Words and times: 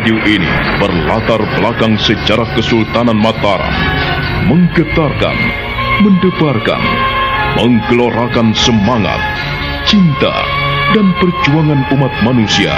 Radio 0.00 0.16
ini 0.24 0.48
berlatar 0.80 1.44
belakang 1.60 2.00
sejarah 2.00 2.48
Kesultanan 2.56 3.20
Mataram, 3.20 3.68
menggetarkan, 4.48 5.36
mendebarkan, 6.00 6.80
menggelorakan 7.60 8.56
semangat, 8.56 9.20
cinta, 9.84 10.32
dan 10.96 11.12
perjuangan 11.20 11.84
umat 11.92 12.16
manusia 12.24 12.72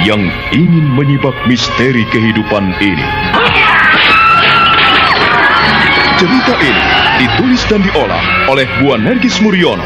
yang 0.00 0.32
ingin 0.48 0.88
menyibak 0.96 1.36
misteri 1.44 2.08
kehidupan 2.08 2.72
ini. 2.80 3.08
Cerita 6.16 6.54
ini 6.56 6.84
ditulis 7.20 7.60
dan 7.68 7.84
diolah 7.84 8.48
oleh 8.48 8.64
Bu 8.80 8.96
Nergis 8.96 9.44
Muriono, 9.44 9.84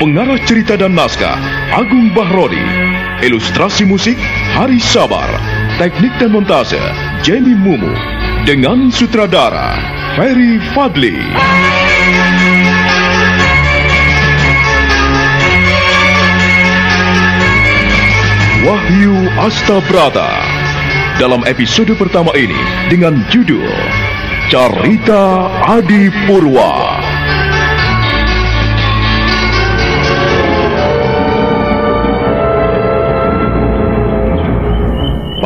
pengarah 0.00 0.40
cerita 0.48 0.80
dan 0.80 0.96
naskah 0.96 1.36
Agung 1.76 2.16
Bahrodi, 2.16 2.64
ilustrasi 3.20 3.84
musik 3.84 4.16
Hari 4.56 4.80
Sabar, 4.80 5.53
teknik 5.74 6.14
dan 6.22 6.30
montase 6.30 6.78
Jamie 7.26 7.58
Mumu, 7.58 7.90
dengan 8.46 8.86
sutradara 8.94 9.74
Ferry 10.14 10.62
Fadli. 10.70 11.18
Wahyu 18.64 19.28
Astabrata 19.42 20.30
dalam 21.18 21.42
episode 21.44 21.90
pertama 21.98 22.30
ini 22.38 22.56
dengan 22.86 23.18
judul 23.34 23.66
Carita 24.46 25.50
Adi 25.66 26.06
Purwa. 26.24 26.93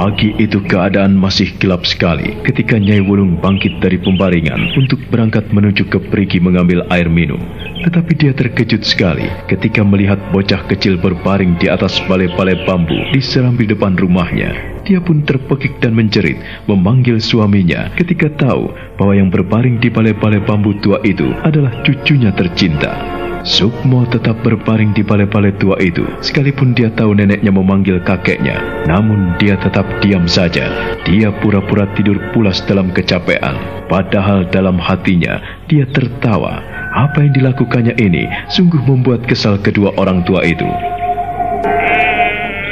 Pagi 0.09 0.33
itu 0.41 0.65
keadaan 0.65 1.21
masih 1.21 1.53
gelap 1.61 1.85
sekali 1.85 2.33
ketika 2.41 2.81
Nyai 2.81 3.05
Wulung 3.05 3.37
bangkit 3.45 3.77
dari 3.77 4.01
pembaringan 4.01 4.73
untuk 4.73 5.05
berangkat 5.13 5.53
menuju 5.53 5.85
ke 5.85 6.01
perigi 6.09 6.41
mengambil 6.41 6.81
air 6.89 7.13
minum. 7.13 7.37
Tetapi 7.85 8.17
dia 8.17 8.33
terkejut 8.33 8.89
sekali 8.89 9.29
ketika 9.53 9.85
melihat 9.85 10.17
bocah 10.33 10.65
kecil 10.65 10.97
berbaring 10.97 11.61
di 11.61 11.69
atas 11.69 12.01
balai-balai 12.09 12.57
bambu 12.65 12.97
di 13.13 13.21
serambi 13.21 13.69
depan 13.69 14.01
rumahnya. 14.01 14.78
Dia 14.89 15.05
pun 15.05 15.21
terpekik 15.21 15.85
dan 15.85 15.93
menjerit 15.93 16.41
memanggil 16.65 17.21
suaminya 17.21 17.93
ketika 17.93 18.33
tahu 18.41 18.73
bahwa 18.97 19.13
yang 19.13 19.29
berbaring 19.29 19.77
di 19.77 19.93
balai-balai 19.93 20.41
bambu 20.41 20.73
tua 20.81 20.97
itu 21.05 21.29
adalah 21.45 21.85
cucunya 21.85 22.33
tercinta. 22.33 22.97
Sukmo 23.45 24.09
tetap 24.09 24.41
berbaring 24.41 24.97
di 24.97 25.05
balai-balai 25.05 25.53
tua 25.61 25.77
itu, 25.79 26.09
sekalipun 26.25 26.73
dia 26.73 26.89
tahu 26.89 27.15
neneknya 27.15 27.53
memanggil 27.53 28.01
kakeknya. 28.01 28.89
Namun 28.89 29.37
dia 29.37 29.61
tetap 29.61 29.85
diam 30.01 30.25
saja. 30.25 30.73
Dia 31.05 31.37
pura-pura 31.37 31.85
tidur 31.93 32.17
pulas 32.33 32.65
dalam 32.65 32.89
kecapean. 32.91 33.61
Padahal 33.93 34.49
dalam 34.49 34.81
hatinya, 34.81 35.39
dia 35.69 35.85
tertawa. 35.93 36.65
Apa 36.97 37.29
yang 37.29 37.37
dilakukannya 37.37 37.95
ini 38.01 38.25
sungguh 38.51 38.81
membuat 38.89 39.29
kesal 39.29 39.61
kedua 39.61 39.93
orang 40.01 40.25
tua 40.25 40.43
itu. 40.43 40.67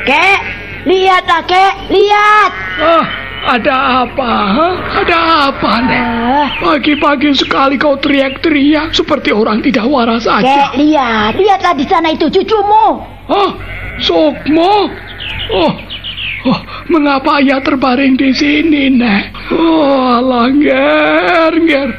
Kek, 0.09 0.46
lihat 0.87 1.25
ah, 1.27 1.43
kek, 1.43 1.73
lihat. 1.91 2.51
Ah, 2.79 3.05
ada 3.47 3.75
apa? 4.07 4.31
Hah? 4.55 4.75
Ada 5.03 5.19
apa, 5.51 5.71
Nek? 5.83 6.03
Ah, 6.03 6.49
Pagi-pagi 6.63 7.35
sekali 7.35 7.75
kau 7.77 7.99
teriak-teriak 7.99 8.95
seperti 8.95 9.35
orang 9.35 9.63
tidak 9.63 9.87
waras 9.87 10.25
Kek, 10.25 10.47
aja. 10.47 10.75
lihat, 10.79 11.35
lihatlah 11.35 11.75
di 11.75 11.87
sana 11.87 12.15
itu 12.15 12.31
cucumu. 12.31 13.03
Hah? 13.27 13.51
Sukmo? 13.97 14.93
Oh, 15.57 15.73
oh, 16.47 16.61
mengapa 16.93 17.41
ia 17.41 17.59
terbaring 17.59 18.15
di 18.15 18.31
sini, 18.31 18.93
Nek? 18.93 19.33
Oh, 19.51 20.21
alah, 20.21 20.53
nger, 20.53 21.53
nger. 21.57 21.91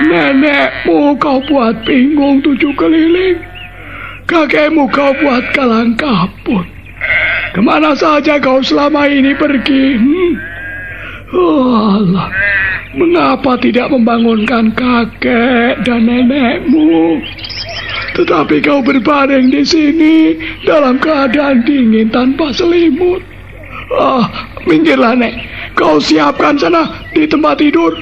Nenekmu 0.00 1.16
kau 1.18 1.40
buat 1.44 1.84
bingung 1.84 2.40
tujuh 2.40 2.72
keliling. 2.76 3.40
Kakekmu 4.24 4.86
kau 4.94 5.10
buat 5.18 5.42
kalang 5.52 5.98
kabut. 5.98 6.69
Ke 7.50 7.60
mana 7.60 7.98
saja 7.98 8.38
kau 8.38 8.62
selama 8.62 9.10
ini 9.10 9.34
pergi? 9.34 9.98
Hmm? 9.98 10.32
Oh, 11.30 11.98
Allah, 11.98 12.26
mengapa 12.94 13.58
tidak 13.58 13.90
membangunkan 13.90 14.74
kakek 14.74 15.82
dan 15.86 16.06
nenekmu? 16.06 17.22
Tetapi 18.18 18.62
kau 18.62 18.82
berbaring 18.82 19.50
di 19.50 19.62
sini 19.62 20.34
dalam 20.66 20.98
keadaan 20.98 21.62
dingin 21.62 22.10
tanpa 22.10 22.50
selimut. 22.54 23.22
Ah, 23.94 24.26
minggirlah, 24.66 25.18
Nek. 25.18 25.34
Kau 25.74 25.98
siapkan 25.98 26.58
sana 26.58 26.86
di 27.14 27.26
tempat 27.26 27.58
tidur. 27.58 27.94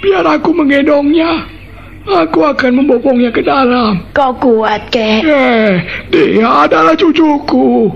Biar 0.00 0.24
aku 0.24 0.52
menggendongnya. 0.52 1.44
Aku 2.08 2.44
akan 2.48 2.80
membopongnya 2.80 3.28
ke 3.28 3.44
dalam. 3.44 4.00
Kau 4.16 4.32
kuat, 4.40 4.88
kek. 4.88 5.20
Eh, 5.20 5.84
dia 6.08 6.64
adalah 6.64 6.96
cucuku. 6.96 7.92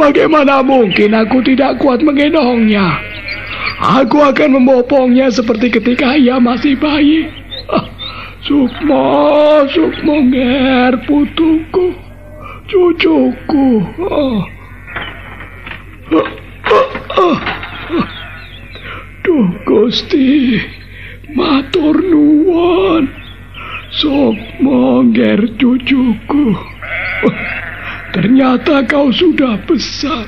Bagaimana 0.00 0.64
mungkin 0.64 1.12
aku 1.12 1.44
tidak 1.44 1.76
kuat 1.76 2.00
menggendongnya? 2.00 2.88
Aku 4.00 4.16
akan 4.24 4.56
membopongnya 4.56 5.28
seperti 5.28 5.68
ketika 5.68 6.16
ia 6.16 6.40
masih 6.40 6.72
bayi. 6.80 7.28
Ah, 7.68 7.84
Sukmo, 8.40 9.60
Sukmo 9.68 10.24
nger 10.24 11.04
putuku, 11.04 11.92
cucuku. 12.64 13.68
Ah. 14.08 14.40
Ah. 17.20 17.38
Duh 19.20 19.52
Gusti, 19.68 20.56
matur 21.36 22.00
nuwun. 22.00 23.04
Sukmo 23.92 25.04
nger 25.12 25.44
cucuku. 25.60 26.69
Ternyata 28.10 28.82
kau 28.90 29.14
sudah 29.14 29.54
besar. 29.70 30.26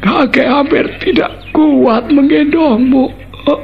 Kakek 0.00 0.48
hampir 0.48 0.84
tidak 1.04 1.30
kuat 1.54 2.08
menggendongmu. 2.08 3.12
Ah, 3.46 3.60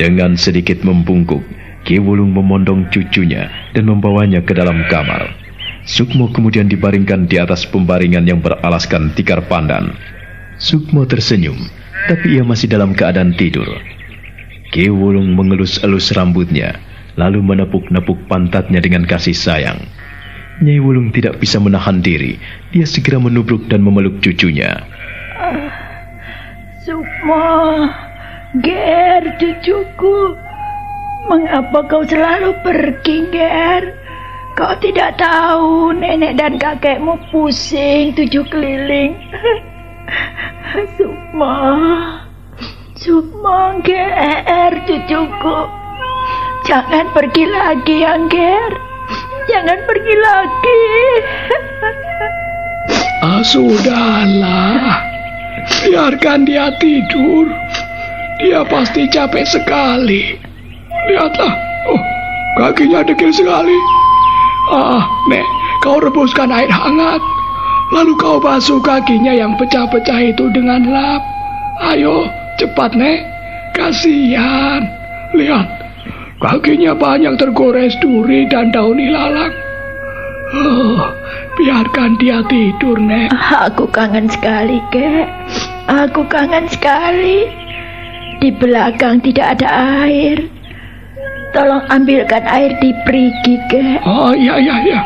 Dengan 0.00 0.34
sedikit 0.34 0.82
membungkuk, 0.82 1.44
Ki 1.84 2.00
Wulung 2.00 2.32
memondong 2.32 2.88
cucunya 2.90 3.52
dan 3.76 3.86
membawanya 3.86 4.40
ke 4.42 4.56
dalam 4.56 4.82
kamar. 4.88 5.30
Sukmo 5.88 6.28
kemudian 6.32 6.68
dibaringkan 6.68 7.28
di 7.30 7.40
atas 7.40 7.64
pembaringan 7.64 8.28
yang 8.28 8.44
beralaskan 8.44 9.14
tikar 9.16 9.44
pandan. 9.48 9.96
Sukmo 10.58 11.08
tersenyum, 11.08 11.56
tapi 12.10 12.36
ia 12.36 12.44
masih 12.44 12.68
dalam 12.68 12.92
keadaan 12.92 13.32
tidur. 13.38 13.68
Ki 14.74 14.90
Wulung 14.92 15.32
mengelus-elus 15.32 16.12
rambutnya, 16.12 16.76
lalu 17.16 17.40
menepuk-nepuk 17.40 18.26
pantatnya 18.28 18.84
dengan 18.84 19.08
kasih 19.08 19.32
sayang. 19.32 19.80
Nyai 20.58 20.82
Wulung 20.82 21.14
tidak 21.14 21.38
bisa 21.38 21.62
menahan 21.62 22.02
diri. 22.02 22.34
Dia 22.74 22.82
segera 22.82 23.22
menubruk 23.22 23.70
dan 23.70 23.78
memeluk 23.86 24.18
cucunya. 24.18 24.82
Sukmo, 26.82 27.86
Ger, 28.58 29.22
cucuku. 29.38 30.34
Mengapa 31.30 31.78
kau 31.86 32.02
selalu 32.02 32.58
pergi, 32.66 33.30
Ger? 33.30 33.94
Kau 34.58 34.74
tidak 34.82 35.14
tahu 35.22 35.94
nenek 35.94 36.34
dan 36.34 36.58
kakekmu 36.58 37.14
pusing 37.30 38.10
tujuh 38.18 38.42
keliling. 38.50 39.14
Sukmo, 40.98 41.54
Sukmo, 42.98 43.78
Ger, 43.86 44.74
cucuku. 44.90 45.58
Jangan 46.66 47.14
pergi 47.14 47.44
lagi, 47.46 48.02
ya, 48.02 48.18
Lagi. 50.08 50.84
ah, 53.20 53.42
sudahlah. 53.44 55.04
Biarkan 55.84 56.48
dia 56.48 56.72
tidur. 56.80 57.52
Dia 58.40 58.64
pasti 58.64 59.04
capek 59.10 59.44
sekali. 59.44 60.38
Lihatlah. 61.12 61.52
Oh, 61.92 62.00
kakinya 62.56 63.04
dekil 63.04 63.34
sekali. 63.34 63.76
Ah, 64.72 65.04
Nek, 65.28 65.44
kau 65.84 66.00
rebuskan 66.00 66.52
air 66.52 66.70
hangat. 66.72 67.20
Lalu 67.88 68.12
kau 68.20 68.36
basuh 68.36 68.80
kakinya 68.84 69.32
yang 69.32 69.56
pecah-pecah 69.56 70.20
itu 70.20 70.44
dengan 70.52 70.88
lap. 70.92 71.24
Ayo, 71.80 72.28
cepat, 72.60 72.92
Nek. 72.92 73.24
Kasihan. 73.72 74.84
Lihat, 75.32 75.68
kakinya 76.40 76.92
banyak 76.92 77.36
tergores 77.40 77.96
duri 78.00 78.44
dan 78.48 78.68
daun 78.72 79.00
ilalang. 79.00 79.67
Oh, 80.48 81.12
biarkan 81.60 82.16
dia 82.16 82.40
tidur, 82.48 82.96
Nek. 82.96 83.28
Aku 83.68 83.84
kangen 83.92 84.32
sekali, 84.32 84.80
kek. 84.88 85.28
Aku 85.84 86.24
kangen 86.24 86.64
sekali. 86.72 87.44
Di 88.40 88.48
belakang 88.56 89.20
tidak 89.20 89.60
ada 89.60 89.68
air. 90.08 90.40
Tolong 91.52 91.84
ambilkan 91.92 92.48
air 92.48 92.72
di 92.80 92.96
perigi, 93.04 93.60
kek. 93.68 94.00
Oh, 94.08 94.32
iya, 94.32 94.56
iya, 94.56 94.76
iya. 94.88 95.00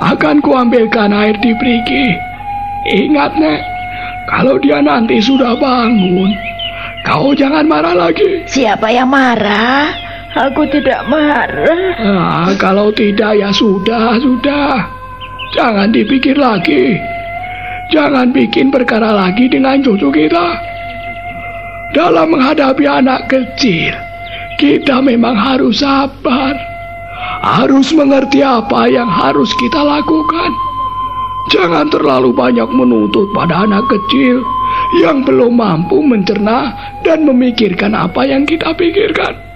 Akan 0.00 0.40
kuambilkan 0.40 1.12
air 1.12 1.36
di 1.44 1.52
perigi. 1.60 2.16
Ingat, 2.88 3.36
Nek. 3.36 3.60
Kalau 4.32 4.56
dia 4.64 4.80
nanti 4.80 5.20
sudah 5.20 5.58
bangun, 5.60 6.32
kau 7.04 7.36
jangan 7.36 7.68
marah 7.68 7.92
lagi. 7.92 8.48
Siapa 8.48 8.88
yang 8.88 9.12
marah? 9.12 10.09
Aku 10.30 10.62
tidak 10.70 11.10
marah. 11.10 11.98
Ah, 11.98 12.50
kalau 12.54 12.94
tidak 12.94 13.34
ya 13.34 13.50
sudah, 13.50 14.14
sudah. 14.22 14.86
Jangan 15.50 15.90
dipikir 15.90 16.38
lagi. 16.38 16.94
Jangan 17.90 18.30
bikin 18.30 18.70
perkara 18.70 19.10
lagi 19.10 19.50
dengan 19.50 19.82
cucu 19.82 20.06
kita. 20.14 20.54
Dalam 21.90 22.30
menghadapi 22.30 22.86
anak 22.86 23.26
kecil, 23.26 23.90
kita 24.62 25.02
memang 25.02 25.34
harus 25.34 25.82
sabar. 25.82 26.54
Harus 27.42 27.90
mengerti 27.90 28.46
apa 28.46 28.86
yang 28.86 29.10
harus 29.10 29.50
kita 29.58 29.82
lakukan. 29.82 30.54
Jangan 31.50 31.90
terlalu 31.90 32.30
banyak 32.30 32.70
menuntut 32.70 33.26
pada 33.34 33.66
anak 33.66 33.82
kecil 33.90 34.38
yang 35.02 35.26
belum 35.26 35.58
mampu 35.58 35.98
mencerna 35.98 36.70
dan 37.02 37.26
memikirkan 37.26 37.90
apa 37.98 38.22
yang 38.22 38.46
kita 38.46 38.70
pikirkan. 38.78 39.49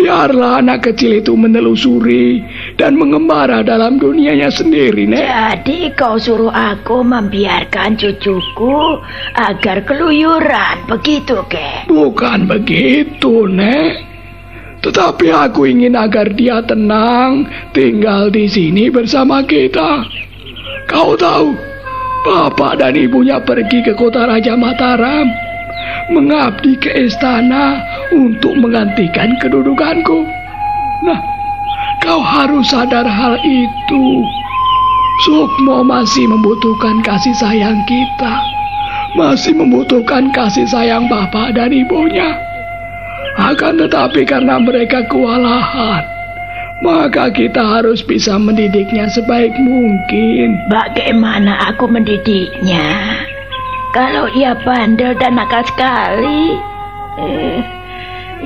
Biarlah 0.00 0.64
anak 0.64 0.88
kecil 0.88 1.20
itu 1.20 1.36
menelusuri 1.36 2.40
dan 2.80 2.96
mengembara 2.96 3.60
dalam 3.60 4.00
dunianya 4.00 4.48
sendiri, 4.48 5.04
Nek. 5.04 5.20
Jadi 5.20 5.92
kau 5.92 6.16
suruh 6.16 6.48
aku 6.48 7.04
membiarkan 7.04 8.00
cucuku 8.00 8.96
agar 9.36 9.84
keluyuran, 9.84 10.88
begitu, 10.88 11.44
ke? 11.52 11.84
Bukan 11.84 12.48
begitu, 12.48 13.44
Nek. 13.44 14.08
Tetapi 14.80 15.28
aku 15.28 15.68
ingin 15.68 15.92
agar 15.92 16.32
dia 16.32 16.64
tenang 16.64 17.44
tinggal 17.76 18.32
di 18.32 18.48
sini 18.48 18.88
bersama 18.88 19.44
kita. 19.44 20.08
Kau 20.88 21.12
tahu, 21.12 21.52
Bapak 22.24 22.80
dan 22.80 22.96
ibunya 22.96 23.36
pergi 23.36 23.84
ke 23.84 23.92
kota 24.00 24.24
Raja 24.24 24.56
Mataram 24.56 25.49
mengabdi 26.10 26.74
ke 26.78 26.90
istana 27.06 27.80
untuk 28.10 28.56
menggantikan 28.58 29.34
kedudukanku. 29.38 30.26
Nah, 31.06 31.20
kau 32.02 32.20
harus 32.20 32.66
sadar 32.68 33.06
hal 33.06 33.38
itu. 33.44 34.04
Sukmo 35.28 35.84
masih 35.84 36.24
membutuhkan 36.26 37.04
kasih 37.04 37.36
sayang 37.36 37.76
kita. 37.84 38.40
Masih 39.18 39.52
membutuhkan 39.52 40.32
kasih 40.32 40.64
sayang 40.64 41.04
bapak 41.12 41.52
dan 41.52 41.68
ibunya. 41.68 42.40
Akan 43.36 43.76
tetapi 43.76 44.24
karena 44.24 44.56
mereka 44.60 45.04
kewalahan, 45.08 46.02
maka 46.80 47.28
kita 47.28 47.60
harus 47.60 48.00
bisa 48.00 48.40
mendidiknya 48.40 49.08
sebaik 49.12 49.52
mungkin. 49.60 50.56
Bagaimana 50.72 51.68
aku 51.68 51.84
mendidiknya? 51.84 53.19
Kalau 53.90 54.30
ia 54.30 54.54
bandel 54.62 55.18
dan 55.18 55.34
nakal 55.34 55.66
sekali, 55.66 56.54
eh, 57.18 57.58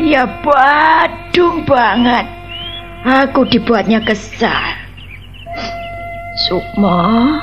ia 0.01 0.25
badung 0.41 1.69
banget. 1.69 2.25
Aku 3.05 3.45
dibuatnya 3.45 4.01
kesal. 4.01 4.81
Sukmo, 6.49 7.37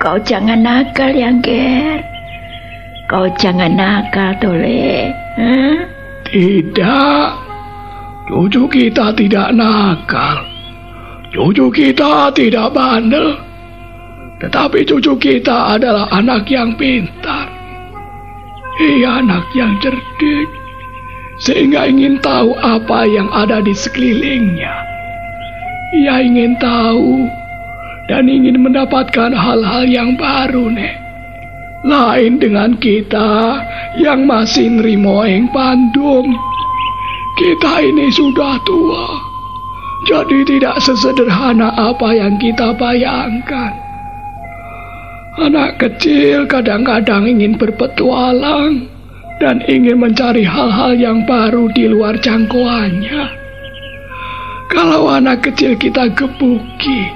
kau 0.00 0.16
jangan 0.24 0.64
nakal 0.64 1.12
yang 1.12 1.44
ger. 1.44 2.00
Kau 3.12 3.28
jangan 3.36 3.76
nakal, 3.76 4.32
Tole. 4.40 5.12
Huh? 5.36 5.84
Tidak, 6.24 7.28
cucu 8.32 8.64
kita 8.72 9.12
tidak 9.12 9.52
nakal. 9.52 10.40
Cucu 11.28 11.68
kita 11.68 12.32
tidak 12.32 12.72
bandel. 12.72 13.36
Tetapi 14.44 14.84
cucu 14.84 15.16
kita 15.16 15.72
adalah 15.80 16.04
anak 16.12 16.44
yang 16.52 16.76
pintar. 16.76 17.48
Ia 18.76 19.24
anak 19.24 19.48
yang 19.56 19.72
cerdik, 19.80 20.48
sehingga 21.40 21.88
ingin 21.88 22.20
tahu 22.20 22.52
apa 22.60 23.08
yang 23.08 23.24
ada 23.32 23.64
di 23.64 23.72
sekelilingnya. 23.72 24.74
Ia 25.96 26.20
ingin 26.20 26.60
tahu 26.60 27.24
dan 28.12 28.28
ingin 28.28 28.60
mendapatkan 28.60 29.32
hal-hal 29.32 29.88
yang 29.88 30.12
baru, 30.20 30.68
Nek. 30.68 30.92
Lain 31.88 32.36
dengan 32.36 32.76
kita 32.76 33.64
yang 33.96 34.28
masih 34.28 34.68
nerimo 34.68 35.24
yang 35.24 35.48
pandum. 35.56 36.36
Kita 37.40 37.80
ini 37.80 38.12
sudah 38.12 38.60
tua, 38.68 39.08
jadi 40.04 40.44
tidak 40.44 40.76
sesederhana 40.84 41.72
apa 41.72 42.12
yang 42.12 42.36
kita 42.36 42.76
bayangkan. 42.76 43.83
Anak 45.34 45.82
kecil 45.82 46.46
kadang-kadang 46.46 47.26
ingin 47.26 47.58
berpetualang 47.58 48.86
dan 49.42 49.58
ingin 49.66 49.98
mencari 49.98 50.46
hal-hal 50.46 50.94
yang 50.94 51.26
baru 51.26 51.66
di 51.74 51.90
luar 51.90 52.14
jangkauannya. 52.22 53.42
Kalau 54.70 55.10
anak 55.10 55.42
kecil 55.42 55.74
kita 55.74 56.06
gebuki, 56.14 57.10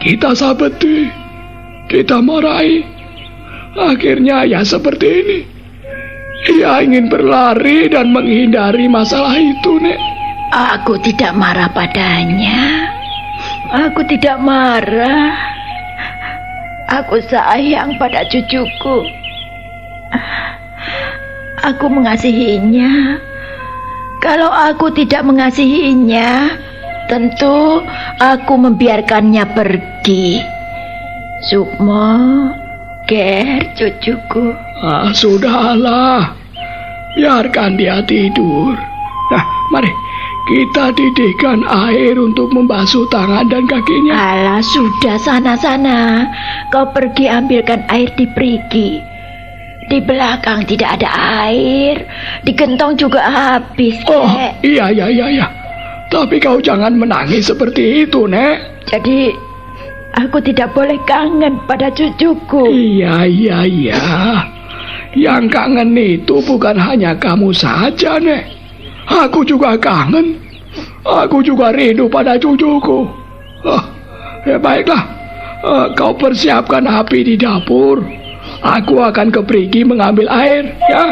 kita 0.00 0.32
sabeti, 0.32 1.12
kita 1.92 2.24
marahi, 2.24 2.80
akhirnya 3.76 4.48
ya 4.48 4.64
seperti 4.64 5.04
ini. 5.04 5.38
Ia 6.44 6.80
ingin 6.80 7.12
berlari 7.12 7.92
dan 7.92 8.08
menghindari 8.08 8.88
masalah 8.88 9.36
itu, 9.36 9.80
Nek. 9.84 10.00
Aku 10.52 10.96
tidak 11.04 11.36
marah 11.36 11.68
padanya. 11.72 12.88
Aku 13.68 14.00
tidak 14.08 14.40
marah. 14.40 15.53
Aku 16.90 17.16
sayang 17.26 17.96
pada 17.96 18.28
cucuku. 18.28 18.98
Aku 21.64 21.86
mengasihinya. 21.88 23.16
Kalau 24.20 24.52
aku 24.52 24.92
tidak 24.92 25.24
mengasihinya, 25.24 26.48
tentu 27.08 27.80
aku 28.20 28.54
membiarkannya 28.56 29.44
pergi. 29.52 30.40
Sukmo, 31.48 32.48
Ger, 33.04 33.68
cucuku. 33.76 34.52
Ah, 34.80 35.12
sudahlah. 35.12 36.32
Biarkan 37.16 37.76
dia 37.76 38.00
tidur. 38.04 38.76
Nah, 39.32 39.44
mari 39.72 40.03
kita 40.44 40.92
didihkan 40.92 41.64
air 41.64 42.20
untuk 42.20 42.52
membasuh 42.52 43.08
tangan 43.08 43.48
dan 43.48 43.64
kakinya. 43.64 44.12
Alah, 44.12 44.60
sudah 44.60 45.16
sana-sana. 45.16 46.28
Kau 46.68 46.84
pergi 46.92 47.32
ambilkan 47.32 47.80
air 47.88 48.12
di 48.12 48.28
perigi. 48.28 49.00
Di 49.88 50.00
belakang 50.04 50.64
tidak 50.68 51.00
ada 51.00 51.10
air. 51.48 52.04
Di 52.44 52.52
gentong 52.52 52.96
juga 52.96 53.24
habis, 53.24 53.96
Oh, 54.04 54.28
Kek. 54.28 54.60
iya, 54.64 54.92
iya, 54.92 55.06
iya, 55.08 55.26
iya. 55.32 55.46
Tapi 56.12 56.36
kau 56.36 56.60
jangan 56.60 56.92
menangis 56.92 57.48
seperti 57.48 58.04
itu, 58.04 58.28
Nek. 58.28 58.84
Jadi, 58.88 59.32
aku 60.12 60.44
tidak 60.44 60.76
boleh 60.76 61.00
kangen 61.08 61.56
pada 61.64 61.88
cucuku. 61.88 62.68
Iya, 62.68 63.24
iya, 63.24 63.58
iya. 63.64 64.02
Yang 65.16 65.56
kangen 65.56 65.96
itu 65.96 66.36
bukan 66.44 66.76
hanya 66.76 67.16
kamu 67.16 67.48
saja, 67.52 68.20
Nek. 68.20 68.63
Aku 69.08 69.44
juga 69.44 69.76
kangen. 69.76 70.40
Aku 71.04 71.44
juga 71.44 71.70
rindu 71.70 72.08
pada 72.08 72.40
cucuku. 72.40 73.04
Ah, 73.64 73.84
ya 74.48 74.56
baiklah. 74.56 75.02
Ah, 75.64 75.86
kau 75.96 76.16
persiapkan 76.16 76.84
api 76.84 77.24
di 77.24 77.34
dapur. 77.36 78.00
Aku 78.64 79.00
akan 79.00 79.32
ke 79.32 79.40
perigi 79.44 79.80
mengambil 79.84 80.28
air, 80.28 80.72
ya. 80.88 81.04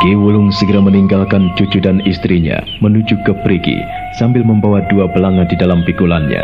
Ki 0.00 0.16
Wulung 0.16 0.48
segera 0.48 0.80
meninggalkan 0.80 1.52
cucu 1.60 1.76
dan 1.76 2.00
istrinya 2.08 2.56
menuju 2.80 3.20
ke 3.20 3.36
perigi 3.44 3.76
sambil 4.16 4.40
membawa 4.40 4.80
dua 4.88 5.04
belangan 5.12 5.44
di 5.44 5.60
dalam 5.60 5.84
pikulannya. 5.84 6.40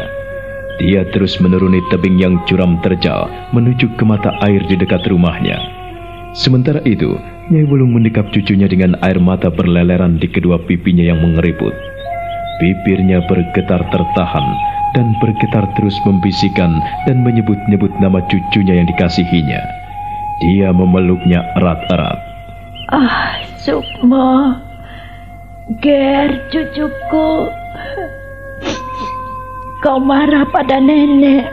Dia 0.77 1.09
terus 1.09 1.41
menuruni 1.41 1.81
tebing 1.89 2.21
yang 2.21 2.37
curam 2.45 2.77
terjal 2.85 3.33
menuju 3.57 3.97
ke 3.97 4.05
mata 4.05 4.37
air 4.45 4.61
di 4.69 4.77
dekat 4.77 5.09
rumahnya. 5.09 5.76
Sementara 6.37 6.85
itu, 6.85 7.17
Nyai 7.49 7.65
Wulung 7.65 7.97
mendekap 7.97 8.29
cucunya 8.35 8.69
dengan 8.69 8.99
air 9.07 9.17
mata 9.17 9.49
berleleran 9.49 10.21
di 10.21 10.29
kedua 10.29 10.61
pipinya 10.67 11.01
yang 11.01 11.23
mengeriput. 11.23 11.73
Bibirnya 12.59 13.25
bergetar 13.25 13.87
tertahan 13.89 14.47
dan 14.93 15.15
bergetar 15.23 15.65
terus 15.79 15.95
membisikkan 16.03 16.83
dan 17.07 17.23
menyebut-nyebut 17.23 17.89
nama 18.03 18.19
cucunya 18.27 18.83
yang 18.83 18.89
dikasihinya. 18.91 19.63
Dia 20.43 20.75
memeluknya 20.75 21.41
erat-erat. 21.55 22.19
Ah, 22.91 23.41
Sukmo. 23.63 24.59
Ger, 25.79 26.51
cucuku. 26.51 27.31
Kau 29.87 30.03
marah 30.03 30.45
pada 30.51 30.83
nenek. 30.83 31.47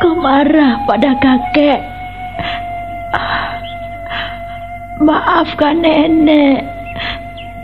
Kau 0.00 0.16
marah 0.16 0.80
pada 0.88 1.14
kakek. 1.20 1.91
Maafkan 5.02 5.82
nenek 5.82 6.62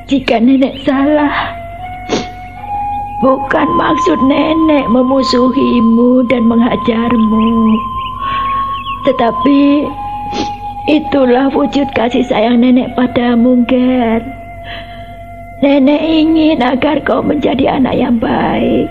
jika 0.08 0.40
nenek 0.40 0.80
salah. 0.82 1.54
Bukan 3.18 3.68
maksud 3.74 4.18
nenek 4.24 4.86
memusuhimu 4.88 6.26
dan 6.30 6.46
menghajarmu. 6.46 7.50
Tetapi 9.06 9.62
itulah 10.88 11.50
wujud 11.50 11.88
kasih 11.94 12.24
sayang 12.26 12.62
nenek 12.62 12.94
padamu, 12.94 13.62
Ger. 13.66 14.22
Nenek 15.58 16.02
ingin 16.02 16.62
agar 16.62 17.02
kau 17.02 17.18
menjadi 17.18 17.82
anak 17.82 17.98
yang 17.98 18.22
baik, 18.22 18.86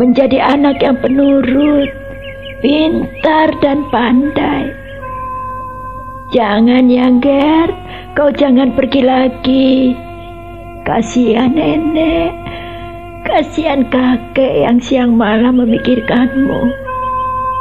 menjadi 0.00 0.40
anak 0.40 0.80
yang 0.80 0.96
penurut, 1.04 1.92
pintar 2.64 3.52
dan 3.60 3.84
pandai. 3.92 4.81
Jangan 6.32 6.88
yang 6.88 7.20
ger, 7.20 7.68
kau 8.16 8.32
jangan 8.32 8.72
pergi 8.72 9.04
lagi. 9.04 9.92
Kasihan 10.80 11.52
nenek, 11.52 12.32
kasihan 13.28 13.84
kakek 13.92 14.64
yang 14.64 14.80
siang 14.80 15.12
malam 15.20 15.60
memikirkanmu. 15.60 16.60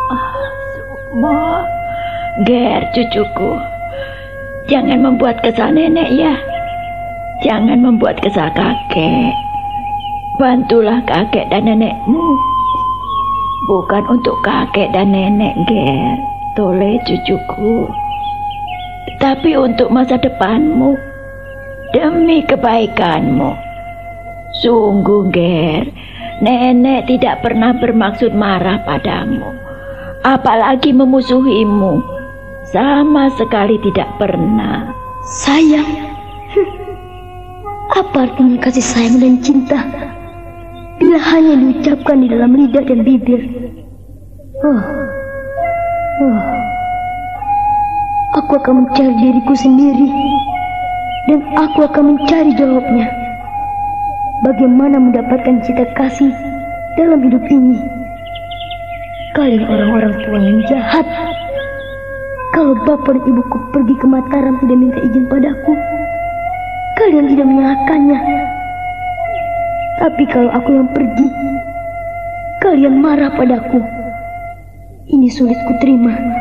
Ah, 0.07 0.47
Sukmo, 0.71 1.67
ger 2.47 2.87
cucuku, 2.95 3.59
jangan 4.71 5.03
membuat 5.03 5.43
kesal 5.43 5.75
nenek 5.75 6.07
ya. 6.15 6.39
Jangan 7.43 7.75
membuat 7.75 8.23
kesal 8.23 8.55
kakek. 8.55 9.35
Bantulah 10.39 11.03
kakek 11.03 11.51
dan 11.51 11.67
nenekmu. 11.67 12.39
Bukan 13.67 14.03
untuk 14.07 14.39
kakek 14.47 14.95
dan 14.95 15.11
nenek, 15.11 15.53
Ger. 15.67 16.15
Tole 16.55 16.97
cucuku. 17.03 18.00
Tapi 19.21 19.53
untuk 19.53 19.93
masa 19.93 20.17
depanmu. 20.17 20.97
Demi 21.93 22.41
kebaikanmu. 22.49 23.53
Sungguh, 24.65 25.29
Ger. 25.29 25.85
Nenek 26.41 27.05
tidak 27.05 27.45
pernah 27.45 27.77
bermaksud 27.77 28.33
marah 28.33 28.81
padamu. 28.81 29.45
Apalagi 30.25 30.89
memusuhimu. 30.89 32.01
Sama 32.73 33.29
sekali 33.37 33.77
tidak 33.85 34.09
pernah. 34.17 34.89
Sayang. 35.45 36.09
Apa 37.91 38.25
artinya 38.25 38.57
kasih 38.63 38.81
sayang 38.81 39.19
dan 39.19 39.35
cinta 39.43 39.79
bila 41.01 41.17
hanya 41.17 41.59
diucapkan 41.59 42.23
di 42.23 42.27
dalam 42.31 42.55
lidah 42.55 42.85
dan 42.87 43.03
bibir? 43.03 43.41
Oh, 44.63 44.81
oh. 46.23 46.50
Aku 48.31 48.55
akan 48.55 48.87
mencari 48.87 49.11
diriku 49.19 49.51
sendiri 49.51 50.07
dan 51.27 51.43
aku 51.59 51.83
akan 51.83 52.15
mencari 52.15 52.55
jawabnya. 52.55 53.11
Bagaimana 54.47 55.03
mendapatkan 55.03 55.59
cinta 55.67 55.83
kasih 55.99 56.31
dalam 56.95 57.19
hidup 57.27 57.43
ini? 57.51 57.75
Kalian 59.35 59.67
orang-orang 59.67 60.15
tua 60.23 60.39
yang 60.39 60.63
jahat. 60.63 61.03
Kalau 62.55 62.71
bapak 62.87 63.19
dan 63.19 63.35
ibuku 63.35 63.57
pergi 63.75 63.95
ke 63.99 64.07
Mataram 64.07 64.55
tidak 64.63 64.79
minta 64.79 64.99
izin 65.03 65.27
padaku, 65.27 65.75
kalian 67.03 67.35
tidak 67.35 67.45
menyalahkannya. 67.51 68.19
Tapi 69.99 70.23
kalau 70.31 70.55
aku 70.55 70.69
yang 70.71 70.87
pergi, 70.95 71.27
kalian 72.63 72.95
marah 72.95 73.31
padaku. 73.35 73.83
Ini 75.11 75.27
sulit 75.27 75.59
kuterima. 75.67 76.40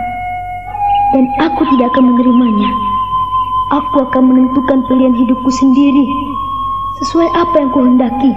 Dan 1.10 1.26
aku 1.42 1.66
tidak 1.74 1.90
akan 1.94 2.04
menerimanya. 2.14 2.70
Aku 3.70 4.02
akan 4.06 4.22
menentukan 4.30 4.78
pilihan 4.86 5.14
hidupku 5.14 5.50
sendiri 5.50 6.06
sesuai 7.02 7.28
apa 7.34 7.54
yang 7.58 7.70
kuhendaki. 7.74 8.32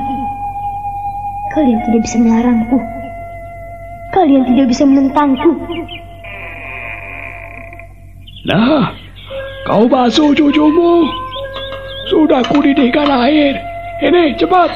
Kalian 1.53 1.79
tidak 1.85 2.01
bisa 2.01 2.17
melarangku. 2.17 2.77
Kalian 4.13 4.43
tidak 4.49 4.65
bisa 4.73 4.83
menentangku. 4.85 5.51
Nah, 8.49 8.93
kau 9.69 9.85
basuh 9.85 10.33
cucumu. 10.33 11.05
Sudah 12.09 12.41
kudidihkan 12.49 13.09
air. 13.09 13.57
Ini 14.01 14.37
cepat. 14.37 14.69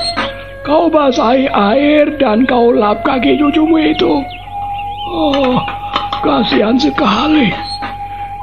Kau 0.66 0.90
basahi 0.90 1.50
air 1.50 2.18
dan 2.18 2.46
kau 2.46 2.74
lap 2.74 3.02
kaki 3.06 3.42
cucumu 3.42 3.78
itu. 3.78 4.22
Oh, 5.14 5.58
kasihan 6.22 6.76
sekali. 6.76 7.54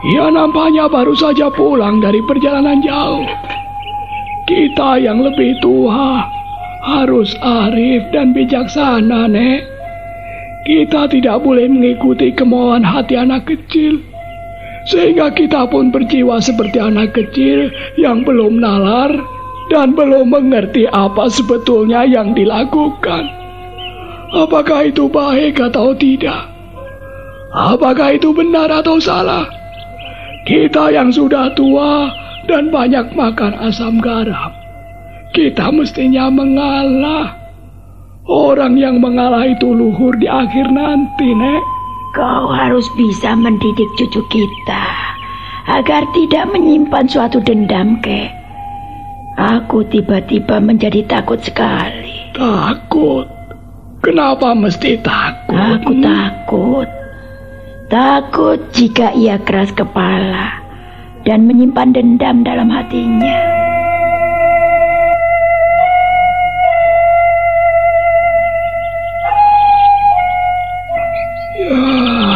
Ia 0.05 0.29
nampaknya 0.29 0.85
baru 0.85 1.17
saja 1.17 1.49
pulang 1.49 2.05
dari 2.05 2.21
perjalanan 2.29 2.85
jauh. 2.85 3.25
Kita 4.45 5.01
yang 5.01 5.25
lebih 5.25 5.57
tua 5.65 6.21
harus 6.85 7.33
arif 7.41 8.05
dan 8.13 8.37
bijaksana, 8.37 9.25
Nek. 9.25 9.65
Kita 10.69 11.09
tidak 11.09 11.41
boleh 11.41 11.69
mengikuti 11.69 12.33
kemauan 12.37 12.85
hati 12.85 13.17
anak 13.17 13.49
kecil 13.49 14.01
sehingga 14.85 15.33
kita 15.33 15.65
pun 15.73 15.89
berjiwa 15.89 16.41
seperti 16.41 16.77
anak 16.77 17.17
kecil 17.17 17.73
yang 17.97 18.21
belum 18.25 18.61
nalar 18.61 19.13
dan 19.73 19.97
belum 19.97 20.29
mengerti 20.29 20.85
apa 20.93 21.33
sebetulnya 21.33 22.05
yang 22.05 22.37
dilakukan. 22.37 23.25
Apakah 24.37 24.89
itu 24.93 25.09
baik 25.09 25.57
atau 25.57 25.97
tidak? 25.97 26.53
Apakah 27.55 28.19
itu 28.19 28.35
benar 28.35 28.69
atau 28.69 29.01
salah? 29.01 29.64
Kita 30.45 30.93
yang 30.93 31.09
sudah 31.09 31.57
tua 31.57 32.13
dan 32.45 32.69
banyak 32.69 33.17
makan 33.17 33.57
asam 33.65 33.97
garam, 33.97 34.53
kita 35.33 35.73
mestinya 35.73 36.29
mengalah. 36.29 37.33
Orang 38.29 38.77
yang 38.77 39.01
mengalah 39.01 39.49
itu 39.49 39.73
luhur 39.73 40.13
di 40.21 40.29
akhir 40.29 40.69
nanti, 40.69 41.33
Nek. 41.33 41.65
Kau 42.13 42.47
harus 42.53 42.85
bisa 42.95 43.35
mendidik 43.35 43.89
cucu 43.99 44.23
kita 44.31 44.85
agar 45.67 46.05
tidak 46.13 46.45
menyimpan 46.53 47.09
suatu 47.09 47.41
dendam, 47.41 47.99
ke. 48.05 48.29
Aku 49.35 49.83
tiba-tiba 49.91 50.63
menjadi 50.63 51.03
takut 51.11 51.41
sekali. 51.43 52.31
Takut? 52.37 53.27
Kenapa 54.05 54.53
mesti 54.53 55.01
takut? 55.01 55.57
Aku 55.57 55.93
takut. 55.99 56.89
Takut 57.95 58.59
jika 58.75 59.15
ia 59.15 59.39
keras 59.39 59.71
kepala 59.71 60.51
dan 61.23 61.47
menyimpan 61.47 61.95
dendam 61.95 62.43
dalam 62.43 62.67
hatinya. 62.67 63.55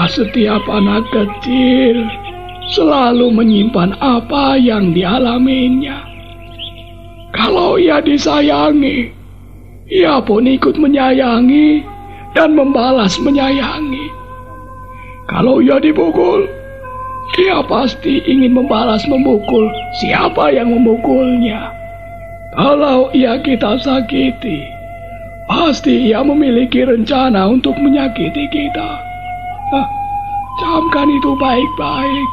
setiap 0.09 0.65
anak 0.67 1.05
kecil 1.13 2.07
selalu 2.73 3.29
menyimpan 3.29 3.93
apa 4.01 4.57
yang 4.57 4.97
dialaminya. 4.97 6.01
Kalau 7.37 7.77
ia 7.77 8.01
disayangi, 8.01 9.13
ia 9.91 10.17
pun 10.25 10.49
ikut 10.49 10.81
menyayangi 10.81 11.85
dan 12.33 12.57
membalas 12.57 13.21
menyayangi. 13.21 14.08
Kalau 15.29 15.61
ia 15.61 15.77
dipukul, 15.77 16.49
ia 17.37 17.61
pasti 17.69 18.25
ingin 18.25 18.57
membalas 18.57 19.05
memukul 19.05 19.69
siapa 20.01 20.49
yang 20.51 20.73
memukulnya. 20.73 21.69
Kalau 22.57 23.13
ia 23.13 23.37
kita 23.45 23.77
sakiti, 23.85 24.65
pasti 25.45 26.09
ia 26.09 26.25
memiliki 26.25 26.81
rencana 26.83 27.45
untuk 27.45 27.77
menyakiti 27.77 28.49
kita. 28.49 28.91
Hah, 29.69 29.87
Camkan 30.59 31.07
itu 31.07 31.39
baik-baik. 31.39 32.29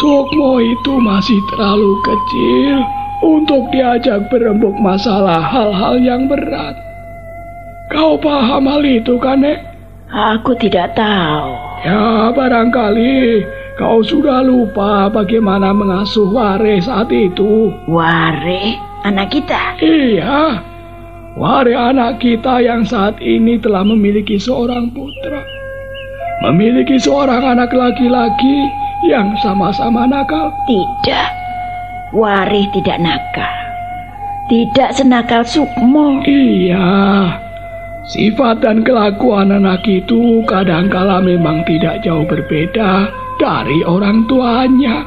Sukmo 0.00 0.56
itu 0.56 0.92
masih 1.04 1.36
terlalu 1.52 1.92
kecil 2.00 2.76
untuk 3.20 3.68
diajak 3.68 4.24
berembuk 4.32 4.72
masalah 4.80 5.44
hal-hal 5.44 6.00
yang 6.00 6.32
berat. 6.32 6.72
Kau 7.92 8.16
paham 8.16 8.64
hal 8.72 8.80
itu 8.80 9.20
kan, 9.20 9.44
Nek? 9.44 9.60
Aku 10.08 10.56
tidak 10.56 10.96
tahu. 10.96 11.61
Ya, 11.82 12.30
barangkali 12.30 13.42
kau 13.74 14.02
sudah 14.06 14.46
lupa 14.46 15.10
bagaimana 15.10 15.74
mengasuh 15.74 16.30
Ware 16.30 16.78
saat 16.78 17.10
itu. 17.10 17.74
Ware? 17.90 18.78
Anak 19.02 19.34
kita? 19.34 19.82
Iya. 19.82 20.62
Ware 21.34 21.74
anak 21.74 22.22
kita 22.22 22.62
yang 22.62 22.86
saat 22.86 23.18
ini 23.18 23.58
telah 23.58 23.82
memiliki 23.82 24.38
seorang 24.38 24.94
putra 24.94 25.42
memiliki 26.42 26.98
seorang 26.98 27.54
anak 27.54 27.70
laki-laki 27.70 28.66
yang 29.06 29.30
sama-sama 29.40 30.10
nakal? 30.10 30.50
Tidak, 30.66 31.30
Warih 32.12 32.66
tidak 32.74 32.98
nakal. 32.98 33.56
Tidak 34.50 34.90
senakal 34.92 35.46
Sukmo. 35.46 36.20
Iya, 36.26 37.30
sifat 38.10 38.64
dan 38.64 38.82
kelakuan 38.82 39.54
anak 39.54 39.86
itu 39.86 40.42
kadangkala 40.48 41.22
memang 41.22 41.62
tidak 41.68 42.02
jauh 42.02 42.26
berbeda 42.26 43.06
dari 43.38 43.82
orang 43.86 44.26
tuanya. 44.26 45.06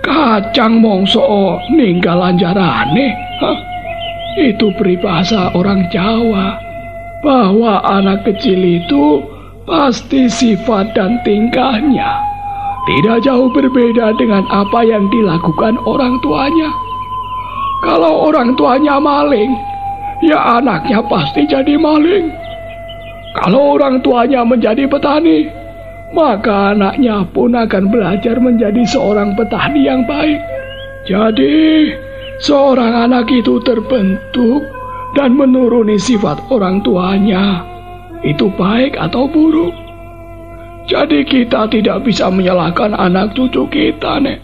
Kacang 0.00 0.80
mongso 0.80 1.58
ninggal 1.74 2.20
anjarane. 2.34 3.14
Itu 4.38 4.70
peribahasa 4.78 5.52
orang 5.58 5.90
Jawa 5.90 6.56
bahwa 7.20 7.82
anak 7.84 8.24
kecil 8.24 8.58
itu 8.58 9.20
pasti 9.68 10.30
sifat 10.30 10.96
dan 10.96 11.20
tingkahnya 11.26 12.30
tidak 12.88 13.22
jauh 13.22 13.52
berbeda 13.52 14.16
dengan 14.16 14.42
apa 14.48 14.80
yang 14.82 15.04
dilakukan 15.12 15.76
orang 15.84 16.16
tuanya. 16.24 16.72
Kalau 17.84 18.28
orang 18.28 18.56
tuanya 18.56 18.96
maling, 18.96 19.52
ya 20.24 20.60
anaknya 20.60 21.00
pasti 21.08 21.44
jadi 21.48 21.76
maling. 21.76 22.32
Kalau 23.40 23.78
orang 23.78 24.02
tuanya 24.02 24.42
menjadi 24.42 24.90
petani, 24.90 25.46
maka 26.14 26.74
anaknya 26.74 27.22
pun 27.30 27.54
akan 27.54 27.88
belajar 27.88 28.36
menjadi 28.42 28.82
seorang 28.84 29.38
petani 29.38 29.86
yang 29.86 30.02
baik. 30.04 30.40
Jadi, 31.06 31.94
seorang 32.42 33.06
anak 33.06 33.30
itu 33.30 33.62
terbentuk 33.62 34.66
dan 35.14 35.38
menuruni 35.38 35.96
sifat 35.96 36.42
orang 36.50 36.82
tuanya. 36.82 37.62
Itu 38.26 38.50
baik 38.52 38.98
atau 38.98 39.30
buruk. 39.30 39.72
Jadi 40.90 41.22
kita 41.22 41.70
tidak 41.70 42.02
bisa 42.02 42.26
menyalahkan 42.28 42.92
anak 42.98 43.32
cucu 43.38 43.62
kita, 43.70 44.18
Nek. 44.18 44.42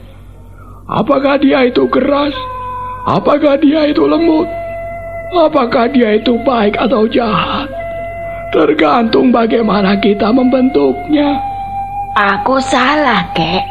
Apakah 0.86 1.42
dia 1.42 1.66
itu 1.66 1.82
keras 1.90 2.30
Apakah 3.06 3.54
dia 3.62 3.86
itu 3.86 4.02
lembut? 4.02 4.50
Apakah 5.34 5.90
dia 5.90 6.14
itu 6.14 6.38
baik 6.46 6.78
atau 6.78 7.08
jahat? 7.10 7.66
Tergantung 8.54 9.34
bagaimana 9.34 9.98
kita 9.98 10.30
membentuknya. 10.30 11.34
Aku 12.14 12.62
salah, 12.62 13.26
kek. 13.34 13.64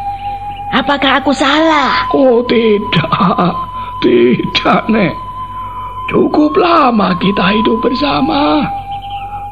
Apakah 0.75 1.23
aku 1.23 1.31
salah? 1.31 2.05
Oh 2.11 2.43
tidak, 2.45 3.09
tidak 4.03 4.83
Nek. 4.91 5.15
Cukup 6.11 6.53
lama 6.59 7.15
kita 7.17 7.55
hidup 7.55 7.79
bersama. 7.81 8.67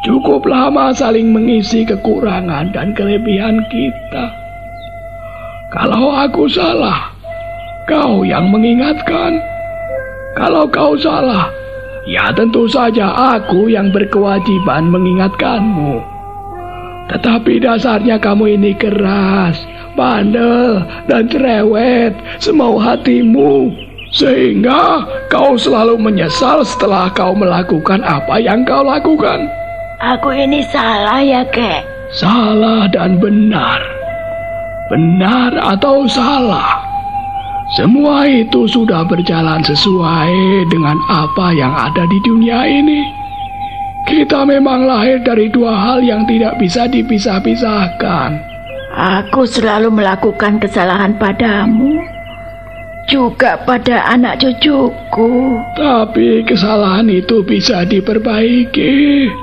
Cukup 0.03 0.43
lama 0.43 0.91
saling 0.91 1.31
mengisi 1.31 1.88
kekurangan 1.88 2.75
dan 2.75 2.91
kelebihan 2.91 3.63
kita. 3.72 4.25
Kalau 5.72 6.13
aku 6.13 6.45
salah, 6.45 7.10
kau 7.88 8.22
yang 8.22 8.51
mengingatkan. 8.51 9.39
Kalau 10.38 10.67
kau 10.69 10.93
salah, 11.00 11.50
ya 12.07 12.31
tentu 12.36 12.67
saja 12.67 13.12
aku 13.36 13.72
yang 13.72 13.91
berkewajiban 13.91 14.91
mengingatkanmu. 14.91 16.03
Tetapi 17.12 17.60
dasarnya 17.60 18.15
kamu 18.15 18.55
ini 18.55 18.72
keras, 18.75 19.60
bandel, 19.93 20.83
dan 21.12 21.27
cerewet 21.27 22.15
semau 22.39 22.79
hatimu. 22.79 23.72
Sehingga 24.13 25.03
kau 25.27 25.57
selalu 25.57 25.98
menyesal 25.98 26.62
setelah 26.62 27.10
kau 27.12 27.33
melakukan 27.33 28.00
apa 28.05 28.38
yang 28.38 28.62
kau 28.63 28.86
lakukan. 28.86 29.50
Aku 30.00 30.29
ini 30.31 30.62
salah 30.69 31.19
ya, 31.24 31.41
kek? 31.50 31.81
Salah 32.13 32.86
dan 32.93 33.17
benar. 33.17 33.81
Benar 34.94 35.57
atau 35.57 36.05
salah 36.05 36.93
semua 37.74 38.29
itu 38.29 38.70
sudah 38.70 39.01
berjalan 39.01 39.57
sesuai 39.66 40.29
dengan 40.70 40.94
apa 41.09 41.50
yang 41.57 41.74
ada 41.74 42.05
di 42.05 42.22
dunia 42.22 42.70
ini. 42.70 43.01
Kita 44.05 44.46
memang 44.46 44.86
lahir 44.86 45.18
dari 45.25 45.50
dua 45.50 45.74
hal 45.74 46.05
yang 46.05 46.22
tidak 46.29 46.53
bisa 46.62 46.86
dipisah-pisahkan. 46.86 48.38
Aku 48.94 49.50
selalu 49.50 49.90
melakukan 49.90 50.62
kesalahan 50.62 51.18
padamu, 51.18 51.98
juga 53.09 53.57
pada 53.66 54.05
anak 54.05 54.46
cucuku. 54.46 55.57
Tapi 55.74 56.46
kesalahan 56.46 57.09
itu 57.09 57.42
bisa 57.42 57.90
diperbaiki, 57.90 59.33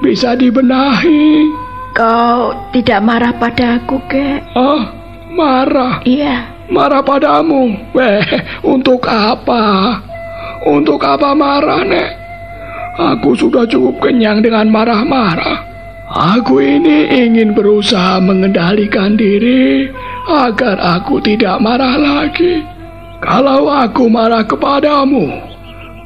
bisa 0.00 0.32
dibenahi. 0.40 1.44
Kau 1.92 2.56
tidak 2.72 3.04
marah 3.04 3.36
padaku, 3.36 4.00
Kek? 4.08 4.40
Oh, 4.56 4.88
marah? 5.36 6.00
Iya 6.08 6.53
marah 6.70 7.04
padamu. 7.04 7.74
Weh, 7.92 8.24
untuk 8.64 9.04
apa? 9.08 9.98
Untuk 10.64 11.02
apa 11.04 11.36
marah, 11.36 11.84
Nek? 11.84 12.10
Aku 12.94 13.34
sudah 13.34 13.66
cukup 13.66 14.06
kenyang 14.08 14.38
dengan 14.40 14.70
marah-marah. 14.70 15.66
Aku 16.14 16.62
ini 16.62 17.10
ingin 17.10 17.58
berusaha 17.58 18.22
mengendalikan 18.22 19.18
diri 19.18 19.90
agar 20.30 20.78
aku 20.78 21.18
tidak 21.18 21.58
marah 21.58 21.98
lagi. 21.98 22.62
Kalau 23.18 23.66
aku 23.66 24.06
marah 24.06 24.46
kepadamu, 24.46 25.26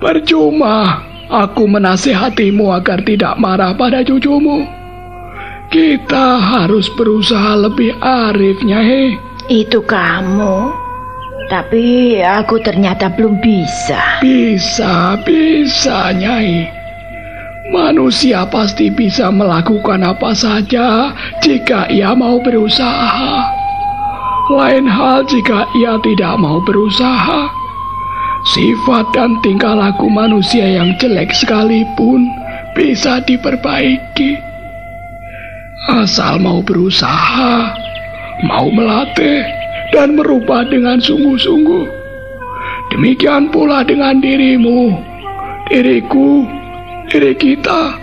percuma 0.00 1.04
aku 1.28 1.68
menasihatimu 1.68 2.72
agar 2.72 3.04
tidak 3.04 3.36
marah 3.36 3.76
pada 3.76 4.00
cucumu. 4.00 4.64
Kita 5.68 6.40
harus 6.40 6.88
berusaha 6.96 7.68
lebih 7.68 7.92
arif, 8.00 8.64
Nyai. 8.64 9.27
Itu 9.48 9.80
kamu. 9.80 10.68
Tapi 11.48 12.20
aku 12.20 12.60
ternyata 12.60 13.08
belum 13.08 13.40
bisa. 13.40 14.20
Bisa, 14.20 15.16
bisa, 15.24 16.12
Nyai. 16.12 16.68
Manusia 17.72 18.44
pasti 18.44 18.92
bisa 18.92 19.32
melakukan 19.32 20.04
apa 20.04 20.36
saja 20.36 21.16
jika 21.40 21.88
ia 21.88 22.12
mau 22.12 22.36
berusaha. 22.44 23.48
Lain 24.52 24.84
hal 24.84 25.24
jika 25.24 25.64
ia 25.80 25.96
tidak 26.04 26.36
mau 26.36 26.60
berusaha. 26.60 27.48
Sifat 28.52 29.08
dan 29.16 29.32
tingkah 29.40 29.72
laku 29.72 30.12
manusia 30.12 30.64
yang 30.64 30.92
jelek 31.00 31.32
sekalipun 31.32 32.28
bisa 32.76 33.24
diperbaiki. 33.24 34.36
Asal 35.88 36.36
mau 36.36 36.60
berusaha 36.60 37.87
mau 38.46 38.70
melatih 38.70 39.42
dan 39.90 40.14
merubah 40.14 40.66
dengan 40.68 41.02
sungguh-sungguh. 41.02 41.86
Demikian 42.94 43.50
pula 43.50 43.82
dengan 43.82 44.22
dirimu, 44.22 44.94
diriku, 45.68 46.46
diri 47.10 47.34
kita. 47.36 47.98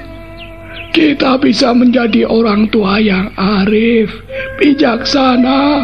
Kita 0.96 1.36
bisa 1.36 1.76
menjadi 1.76 2.24
orang 2.24 2.72
tua 2.72 3.04
yang 3.04 3.28
arif, 3.36 4.08
bijaksana, 4.56 5.84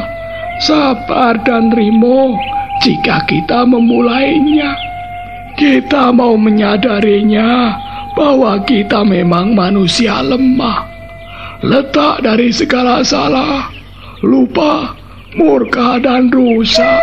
sabar 0.64 1.36
dan 1.44 1.68
rimo 1.76 2.40
jika 2.80 3.20
kita 3.28 3.68
memulainya. 3.68 4.72
Kita 5.60 6.16
mau 6.16 6.40
menyadarinya 6.40 7.76
bahwa 8.16 8.64
kita 8.64 9.04
memang 9.04 9.52
manusia 9.52 10.24
lemah, 10.24 10.88
letak 11.60 12.24
dari 12.24 12.50
segala 12.56 13.04
salah 13.04 13.81
lupa, 14.22 14.94
murka, 15.34 15.98
dan 15.98 16.30
rusak. 16.30 17.02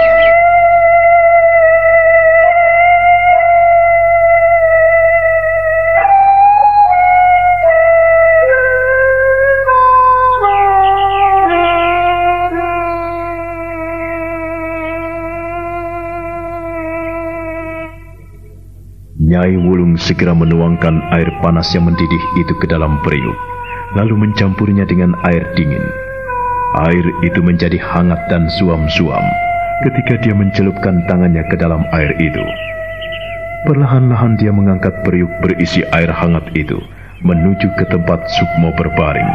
Nyai 19.19 19.59
Wulung 19.61 19.99
segera 19.99 20.33
menuangkan 20.33 21.03
air 21.13 21.29
panas 21.43 21.69
yang 21.75 21.91
mendidih 21.91 22.25
itu 22.39 22.55
ke 22.63 22.67
dalam 22.71 23.03
periuk, 23.03 23.37
lalu 23.99 24.15
mencampurnya 24.17 24.87
dengan 24.87 25.19
air 25.27 25.45
dingin. 25.59 26.08
Air 26.77 27.01
itu 27.25 27.41
menjadi 27.41 27.81
hangat 27.81 28.21
dan 28.29 28.45
suam-suam 28.61 29.25
ketika 29.89 30.21
dia 30.21 30.37
mencelupkan 30.37 31.01
tangannya 31.09 31.41
ke 31.49 31.57
dalam 31.57 31.81
air 31.97 32.13
itu. 32.21 32.45
Perlahan-lahan 33.65 34.37
dia 34.37 34.53
mengangkat 34.53 34.93
periuk 35.01 35.33
berisi 35.41 35.81
air 35.97 36.13
hangat 36.13 36.45
itu 36.53 36.77
menuju 37.25 37.73
ke 37.81 37.85
tempat 37.89 38.21
Sukmo 38.37 38.69
berbaring. 38.77 39.33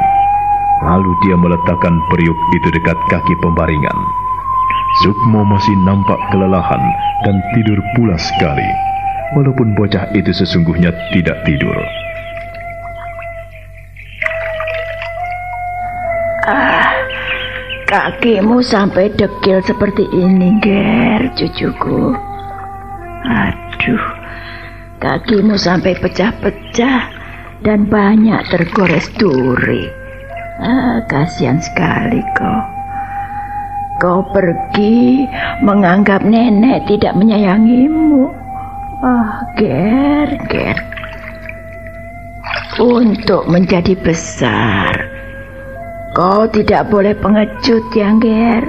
Lalu 0.85 1.11
dia 1.25 1.33
meletakkan 1.33 1.95
periuk 2.13 2.37
itu 2.53 2.67
dekat 2.75 2.97
kaki 3.09 3.33
pembaringan. 3.41 3.97
Sukmo 5.01 5.41
masih 5.41 5.73
nampak 5.89 6.21
kelelahan 6.29 6.83
dan 7.25 7.41
tidur 7.57 7.81
pula 7.97 8.13
sekali, 8.13 8.67
walaupun 9.33 9.73
bocah 9.73 10.05
itu 10.13 10.29
sesungguhnya 10.29 10.93
tidak 11.09 11.41
tidur. 11.49 11.75
Kakimu 17.93 18.65
sampai 18.65 19.13
dekil 19.13 19.61
seperti 19.61 20.09
ini, 20.17 20.57
Ger, 20.65 21.29
cucuku. 21.37 22.09
Aduh, 23.21 24.05
Kakimu 24.97 25.53
sampai 25.53 25.93
pecah-pecah 26.01 27.13
dan 27.61 27.85
banyak 27.85 28.49
tergores 28.49 29.13
duri. 29.13 29.85
Ah, 30.57 31.05
kasihan 31.05 31.61
sekali 31.61 32.17
kau. 32.33 32.61
Kau 34.01 34.25
pergi 34.33 35.29
menganggap 35.61 36.25
nenek 36.25 36.89
tidak 36.89 37.13
menyayangimu. 37.13 38.25
Ah, 39.05 39.45
Ger, 39.53 40.33
Ger. 40.49 40.81
Untuk 42.81 43.45
menjadi 43.45 43.93
besar, 44.01 45.12
kau 46.13 46.45
tidak 46.49 46.93
boleh 46.93 47.17
pengecut 47.17 47.83
ya, 47.93 48.13
Ger. 48.21 48.63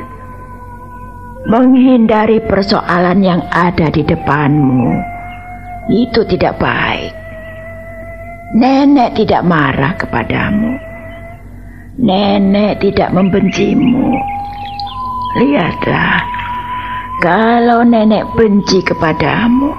Menghindari 1.45 2.41
persoalan 2.41 3.21
yang 3.21 3.45
ada 3.53 3.93
di 3.93 4.01
depanmu. 4.01 4.97
Itu 5.93 6.25
tidak 6.25 6.57
baik. 6.57 7.13
Nenek 8.57 9.13
tidak 9.21 9.45
marah 9.45 9.93
kepadamu. 10.01 10.81
Nenek 12.01 12.81
tidak 12.81 13.13
membencimu. 13.13 14.17
Lihatlah, 15.37 16.25
kalau 17.21 17.85
nenek 17.85 18.25
benci 18.33 18.81
kepadamu, 18.81 19.75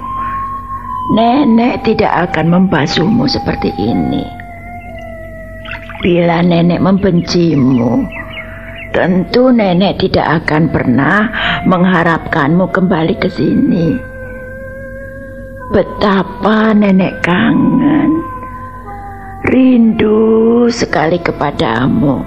nenek 1.18 1.82
tidak 1.82 2.30
akan 2.30 2.46
membasuhmu 2.52 3.26
seperti 3.26 3.74
ini. 3.74 4.45
Bila 6.06 6.38
nenek 6.38 6.78
membencimu, 6.78 8.06
tentu 8.94 9.50
nenek 9.50 9.98
tidak 9.98 10.38
akan 10.46 10.70
pernah 10.70 11.26
mengharapkanmu 11.66 12.70
kembali 12.70 13.18
ke 13.18 13.26
sini. 13.26 13.98
Betapa 15.74 16.70
nenek 16.78 17.10
kangen, 17.26 18.22
rindu 19.50 20.70
sekali 20.70 21.18
kepadamu. 21.18 22.22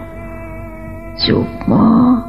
Sukmo, 1.15 2.20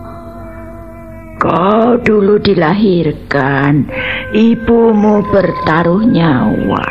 Kau 1.42 1.98
dulu 1.98 2.38
dilahirkan, 2.38 3.90
ibumu 4.30 5.26
bertaruh 5.34 6.06
nyawa, 6.06 6.86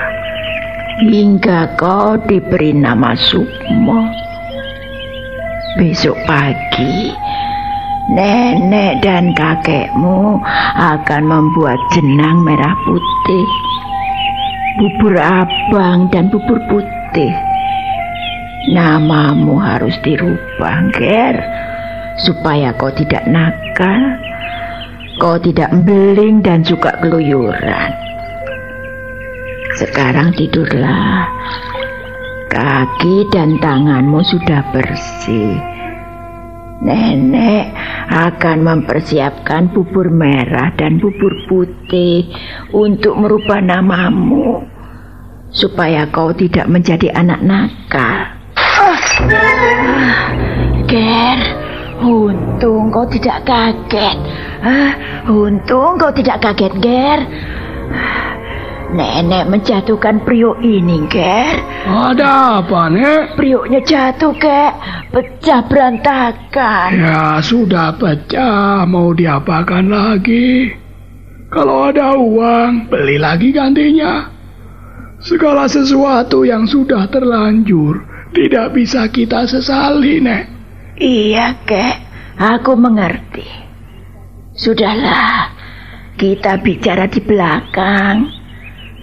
hingga 0.99 1.79
kau 1.79 2.19
diberi 2.27 2.75
nama 2.75 3.15
Sukmo. 3.15 4.28
Besok 5.79 6.19
pagi, 6.27 7.15
nenek 8.11 8.99
dan 8.99 9.31
kakekmu 9.31 10.43
akan 10.75 11.23
membuat 11.23 11.79
jenang 11.95 12.43
merah 12.43 12.75
putih, 12.83 13.47
bubur 14.75 15.15
abang 15.23 16.11
dan 16.11 16.27
bubur 16.27 16.59
putih. 16.67 17.31
Namamu 18.75 19.55
harus 19.55 19.95
dirubah, 20.03 20.91
Ger, 20.99 21.39
supaya 22.19 22.75
kau 22.75 22.91
tidak 22.91 23.23
nakal 23.31 24.19
Kau 25.19 25.35
tidak 25.35 25.67
beling 25.83 26.39
dan 26.39 26.63
juga 26.63 26.95
keluyuran. 27.03 27.91
Sekarang 29.75 30.31
tidurlah. 30.31 31.27
Kaki 32.49 33.29
dan 33.29 33.61
tanganmu 33.61 34.25
sudah 34.25 34.73
bersih. 34.73 35.53
Nenek 36.81 37.69
akan 38.09 38.57
mempersiapkan 38.65 39.69
bubur 39.69 40.09
merah 40.09 40.73
dan 40.73 40.97
bubur 40.97 41.29
putih 41.45 42.25
untuk 42.73 43.21
merubah 43.21 43.61
namamu 43.61 44.65
supaya 45.53 46.09
kau 46.09 46.33
tidak 46.33 46.65
menjadi 46.65 47.13
anak 47.13 47.45
nakal. 47.45 48.33
Ah, 48.57 48.97
Ger, 50.89 51.39
untung 52.01 52.89
kau 52.89 53.05
tidak 53.05 53.45
kaget. 53.45 54.17
Ah, 54.65 54.91
untung 55.29 56.01
kau 56.01 56.09
tidak 56.09 56.41
kaget, 56.41 56.73
Ger. 56.81 57.19
Nenek 58.89 59.53
menjatuhkan 59.53 60.25
priuk 60.25 60.57
ini, 60.65 61.05
Ger. 61.13 61.61
Ada 61.85 62.57
apa, 62.65 62.89
Nek? 62.89 63.37
Priuknya 63.37 63.85
jatuh, 63.85 64.33
Kek. 64.33 64.73
Pecah 65.13 65.61
berantakan. 65.69 66.89
Ya, 66.97 67.37
sudah 67.37 67.93
pecah. 67.93 68.89
Mau 68.89 69.13
diapakan 69.13 69.85
lagi? 69.93 70.73
Kalau 71.53 71.93
ada 71.93 72.17
uang, 72.17 72.89
beli 72.89 73.21
lagi 73.21 73.53
gantinya. 73.53 74.25
Segala 75.21 75.69
sesuatu 75.69 76.41
yang 76.41 76.65
sudah 76.65 77.05
terlanjur 77.13 78.01
tidak 78.33 78.73
bisa 78.73 79.05
kita 79.05 79.45
sesali, 79.45 80.17
Nek. 80.17 80.43
Iya, 80.97 81.61
Kek. 81.61 81.95
Aku 82.41 82.73
mengerti. 82.73 83.45
Sudahlah, 84.57 85.53
kita 86.17 86.57
bicara 86.57 87.05
di 87.05 87.21
belakang. 87.21 88.38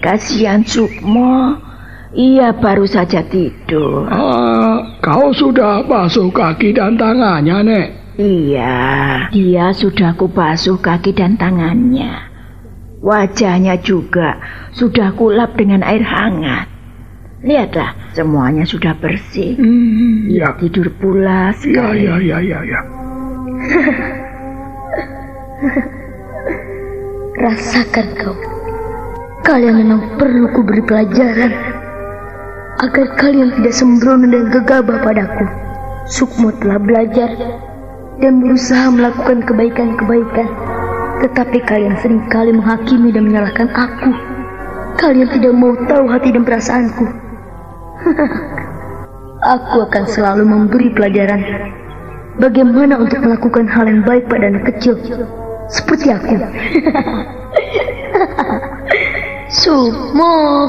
Kasihan 0.01 0.61
Sukmo, 0.63 1.57
ia 2.13 2.53
baru 2.53 2.85
saja 2.85 3.25
tidur. 3.25 4.09
Ah, 4.09 5.01
kau 5.01 5.33
sudah 5.33 5.85
basuh 5.85 6.29
kaki 6.33 6.77
dan 6.77 6.97
tangannya, 7.01 7.57
Nek? 7.65 7.87
Iya, 8.17 9.29
dia 9.29 9.77
sudah 9.77 10.17
kubasuh 10.17 10.81
kaki 10.81 11.13
dan 11.13 11.37
tangannya. 11.37 12.33
Wajahnya 13.05 13.77
juga 13.85 14.41
sudah 14.73 15.13
kulap 15.13 15.53
dengan 15.61 15.85
air 15.85 16.01
hangat. 16.01 16.65
Lihatlah, 17.45 17.93
semuanya 18.17 18.65
sudah 18.65 18.97
bersih. 18.97 19.53
Hmm, 19.61 20.33
ya. 20.33 20.57
tidur 20.57 20.89
pula 20.97 21.53
sekali. 21.53 22.09
Ya, 22.09 22.17
ya, 22.17 22.41
ya, 22.41 22.59
ya, 22.65 22.65
ya. 22.65 22.81
Rasakan 27.45 28.09
kau. 28.17 28.56
Kalian 29.47 29.79
memang 29.79 30.19
perlu 30.19 30.51
kuberi 30.51 30.83
pelajaran 30.83 31.55
agar 32.83 33.07
kalian 33.15 33.55
tidak 33.55 33.79
sembrono 33.79 34.27
dan 34.27 34.51
gegabah 34.51 34.99
padaku. 35.07 35.47
Sukmo 36.11 36.51
telah 36.59 36.83
belajar 36.83 37.31
dan 38.19 38.43
berusaha 38.43 38.91
melakukan 38.91 39.47
kebaikan-kebaikan. 39.47 40.51
Tetapi 41.23 41.63
kalian 41.63 41.95
sering 42.03 42.27
kali 42.27 42.59
menghakimi 42.59 43.15
dan 43.15 43.31
menyalahkan 43.31 43.71
aku. 43.71 44.11
Kalian 44.99 45.31
tidak 45.31 45.55
mau 45.55 45.79
tahu 45.87 46.11
hati 46.11 46.35
dan 46.35 46.43
perasaanku. 46.43 47.07
aku 49.55 49.77
akan 49.87 50.05
selalu 50.11 50.43
memberi 50.43 50.91
pelajaran 50.91 51.39
bagaimana 52.43 52.99
untuk 52.99 53.23
melakukan 53.23 53.71
hal 53.71 53.87
yang 53.87 54.03
baik 54.03 54.27
pada 54.27 54.51
anak 54.51 54.75
kecil 54.75 54.99
seperti 55.71 56.11
aku. 56.11 56.35
Sukmo. 59.57 60.69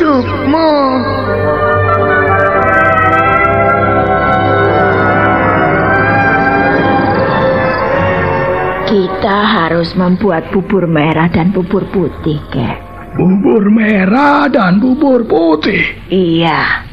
Sukmo. 0.00 0.72
Kita 8.88 9.38
harus 9.44 9.92
membuat 9.92 10.48
bubur 10.48 10.88
merah 10.88 11.28
dan 11.28 11.52
bubur 11.52 11.84
putih, 11.92 12.40
Kek. 12.48 12.80
Bubur 13.20 13.68
merah 13.68 14.48
dan 14.48 14.80
bubur 14.80 15.28
putih? 15.28 15.84
Iya. 16.08 16.88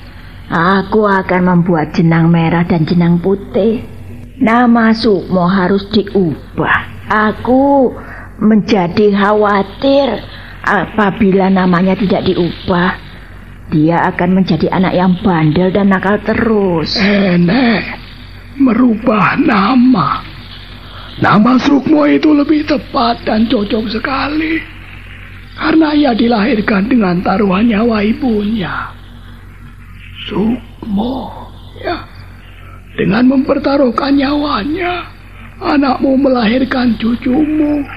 Aku 0.51 1.07
akan 1.07 1.41
membuat 1.47 1.95
jenang 1.95 2.27
merah 2.27 2.67
dan 2.67 2.83
jenang 2.83 3.23
putih. 3.23 3.87
Nama 4.35 4.91
Sukmo 4.91 5.47
harus 5.47 5.87
diubah. 5.95 7.07
Aku 7.07 7.95
menjadi 8.37 9.13
khawatir 9.13 10.21
apabila 10.63 11.49
namanya 11.49 11.97
tidak 11.97 12.25
diubah. 12.25 13.07
Dia 13.67 13.99
akan 14.15 14.29
menjadi 14.41 14.71
anak 14.71 14.93
yang 14.95 15.11
bandel 15.19 15.75
dan 15.75 15.91
nakal 15.91 16.15
terus. 16.23 16.95
Enek, 16.95 17.83
merubah 18.55 19.35
nama. 19.35 20.23
Nama 21.17 21.51
Sukmo 21.59 22.07
itu 22.07 22.31
lebih 22.31 22.63
tepat 22.63 23.25
dan 23.27 23.49
cocok 23.49 23.91
sekali. 23.91 24.61
Karena 25.57 25.89
ia 25.97 26.11
dilahirkan 26.13 26.85
dengan 26.87 27.19
taruhan 27.25 27.65
nyawa 27.65 28.05
ibunya. 28.05 28.93
Sukmo, 30.29 31.49
ya. 31.81 32.05
Dengan 32.93 33.25
mempertaruhkan 33.29 34.13
nyawanya, 34.15 35.09
anakmu 35.59 36.17
melahirkan 36.21 36.95
cucumu. 37.01 37.96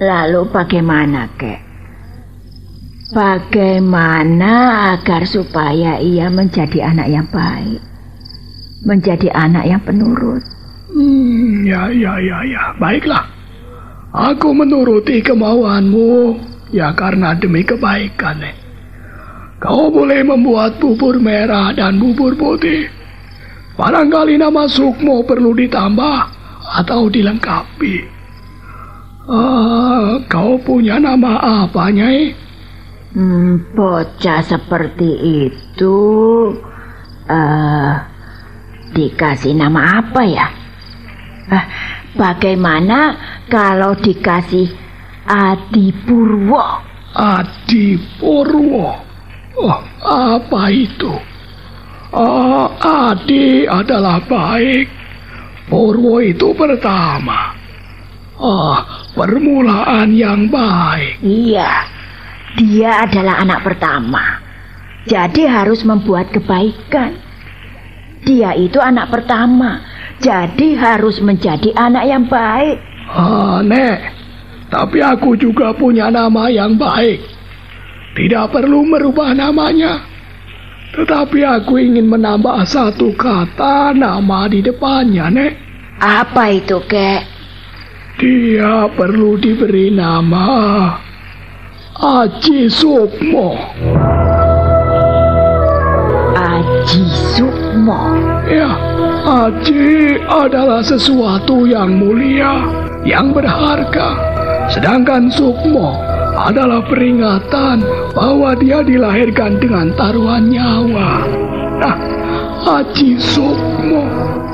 Lalu 0.00 0.40
bagaimana, 0.50 1.30
kek? 1.38 1.60
Bagaimana 3.14 4.90
agar 4.96 5.22
supaya 5.22 6.02
ia 6.02 6.26
menjadi 6.32 6.90
anak 6.90 7.08
yang 7.12 7.28
baik? 7.30 7.78
Menjadi 8.82 9.30
anak 9.30 9.64
yang 9.70 9.82
penurut? 9.86 10.42
Hmm, 10.90 11.62
ya, 11.62 11.94
ya, 11.94 12.18
ya, 12.18 12.38
ya. 12.42 12.62
Baiklah. 12.80 13.22
Aku 14.14 14.54
menuruti 14.54 15.18
kemauanmu 15.22 16.38
ya 16.70 16.94
karena 16.94 17.34
demi 17.34 17.66
kebaikan. 17.66 18.38
Nek. 18.42 18.56
Kau 19.58 19.90
boleh 19.90 20.22
membuat 20.22 20.78
bubur 20.78 21.18
merah 21.18 21.74
dan 21.74 21.98
bubur 21.98 22.34
putih. 22.38 22.86
Barangkali 23.74 24.38
nama 24.38 24.70
Sukmo 24.70 25.26
perlu 25.26 25.50
ditambah 25.54 26.18
atau 26.78 27.10
dilengkapi. 27.10 28.13
Ah, 29.24 30.20
kau 30.28 30.60
punya 30.60 31.00
nama 31.00 31.64
apa, 31.64 31.88
Nyai? 31.88 32.36
Hmm, 33.16 33.72
bocah 33.72 34.44
seperti 34.44 35.08
itu 35.48 35.98
uh, 37.24 37.92
dikasih 38.92 39.56
nama 39.56 40.04
apa 40.04 40.22
ya? 40.28 40.48
Uh, 41.48 41.64
bagaimana 42.20 43.16
kalau 43.48 43.96
dikasih 43.96 44.68
Adi 45.24 45.88
Purwo? 46.04 46.84
Adi 47.16 47.96
Purwo? 48.20 48.92
Oh, 49.56 49.80
apa 50.04 50.68
itu? 50.68 51.16
Oh, 52.12 52.68
Adi 52.76 53.64
adalah 53.64 54.20
baik. 54.20 54.84
Purwo 55.64 56.20
itu 56.20 56.52
pertama. 56.52 57.56
Oh, 58.36 58.76
permulaan 59.14 60.12
yang 60.12 60.50
baik. 60.50 61.22
Iya, 61.22 61.70
dia 62.58 63.06
adalah 63.06 63.40
anak 63.40 63.66
pertama. 63.66 64.42
Jadi 65.06 65.46
harus 65.46 65.82
membuat 65.86 66.34
kebaikan. 66.34 67.18
Dia 68.24 68.56
itu 68.56 68.80
anak 68.80 69.12
pertama. 69.12 69.84
Jadi 70.22 70.74
harus 70.78 71.20
menjadi 71.20 71.74
anak 71.76 72.04
yang 72.08 72.24
baik. 72.24 72.78
Ah, 73.10 73.60
Nek. 73.60 73.98
Tapi 74.72 74.98
aku 75.04 75.36
juga 75.36 75.76
punya 75.76 76.08
nama 76.08 76.48
yang 76.48 76.74
baik. 76.74 77.20
Tidak 78.16 78.46
perlu 78.48 78.86
merubah 78.86 79.36
namanya. 79.36 80.02
Tetapi 80.94 81.42
aku 81.42 81.82
ingin 81.82 82.06
menambah 82.06 82.64
satu 82.64 83.12
kata 83.18 83.92
nama 83.92 84.46
di 84.46 84.62
depannya, 84.62 85.26
Nek. 85.28 85.52
Apa 85.98 86.54
itu, 86.54 86.78
Kek? 86.86 87.33
Dia 88.14 88.86
perlu 88.94 89.34
diberi 89.34 89.90
nama 89.90 90.46
Aji 91.98 92.70
Sukmo. 92.70 93.58
Aji 96.38 97.02
Sukmo? 97.34 97.98
Ya, 98.46 98.70
Aji 99.26 100.22
adalah 100.30 100.86
sesuatu 100.86 101.66
yang 101.66 101.98
mulia, 101.98 102.62
yang 103.02 103.34
berharga. 103.34 104.14
Sedangkan 104.70 105.26
Sukmo 105.34 105.98
adalah 106.38 106.86
peringatan 106.86 107.82
bahwa 108.14 108.54
dia 108.54 108.86
dilahirkan 108.86 109.58
dengan 109.58 109.90
taruhan 109.98 110.54
nyawa. 110.54 111.26
Nah, 111.82 111.96
Aji 112.78 113.18
Sukmo. 113.18 114.06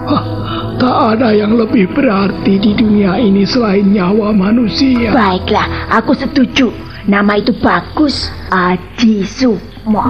Hah, 0.08 0.39
Tak 0.80 0.96
ada 1.20 1.36
yang 1.36 1.60
lebih 1.60 1.92
berarti 1.92 2.56
di 2.56 2.72
dunia 2.72 3.20
ini 3.20 3.44
selain 3.44 3.92
nyawa 3.92 4.32
manusia. 4.32 5.12
Baiklah, 5.12 5.92
aku 5.92 6.16
setuju. 6.16 6.72
Nama 7.04 7.36
itu 7.36 7.52
bagus, 7.60 8.32
Aji 8.48 9.20
Sukmo. 9.28 10.00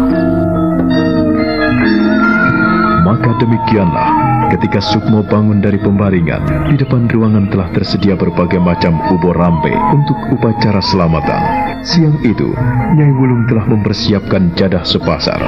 Maka 3.03 3.31
demikianlah, 3.43 4.09
ketika 4.55 4.79
Sukmo 4.79 5.27
bangun 5.27 5.59
dari 5.59 5.83
pembaringan, 5.83 6.71
di 6.71 6.79
depan 6.79 7.11
ruangan 7.11 7.51
telah 7.51 7.67
tersedia 7.75 8.15
berbagai 8.15 8.63
macam 8.63 8.95
ubur 9.11 9.35
rampe 9.35 9.75
untuk 9.75 10.39
upacara 10.39 10.79
selamatan. 10.79 11.43
Siang 11.83 12.23
itu, 12.23 12.55
Nyai 12.95 13.11
Wulung 13.19 13.51
telah 13.51 13.67
mempersiapkan 13.67 14.55
jadah 14.55 14.87
sepasar. 14.87 15.43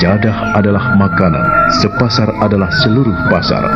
Jadah 0.00 0.56
adalah 0.56 0.96
makanan, 0.96 1.44
sepasar 1.76 2.32
adalah 2.40 2.72
seluruh 2.80 3.12
pasar. 3.28 3.68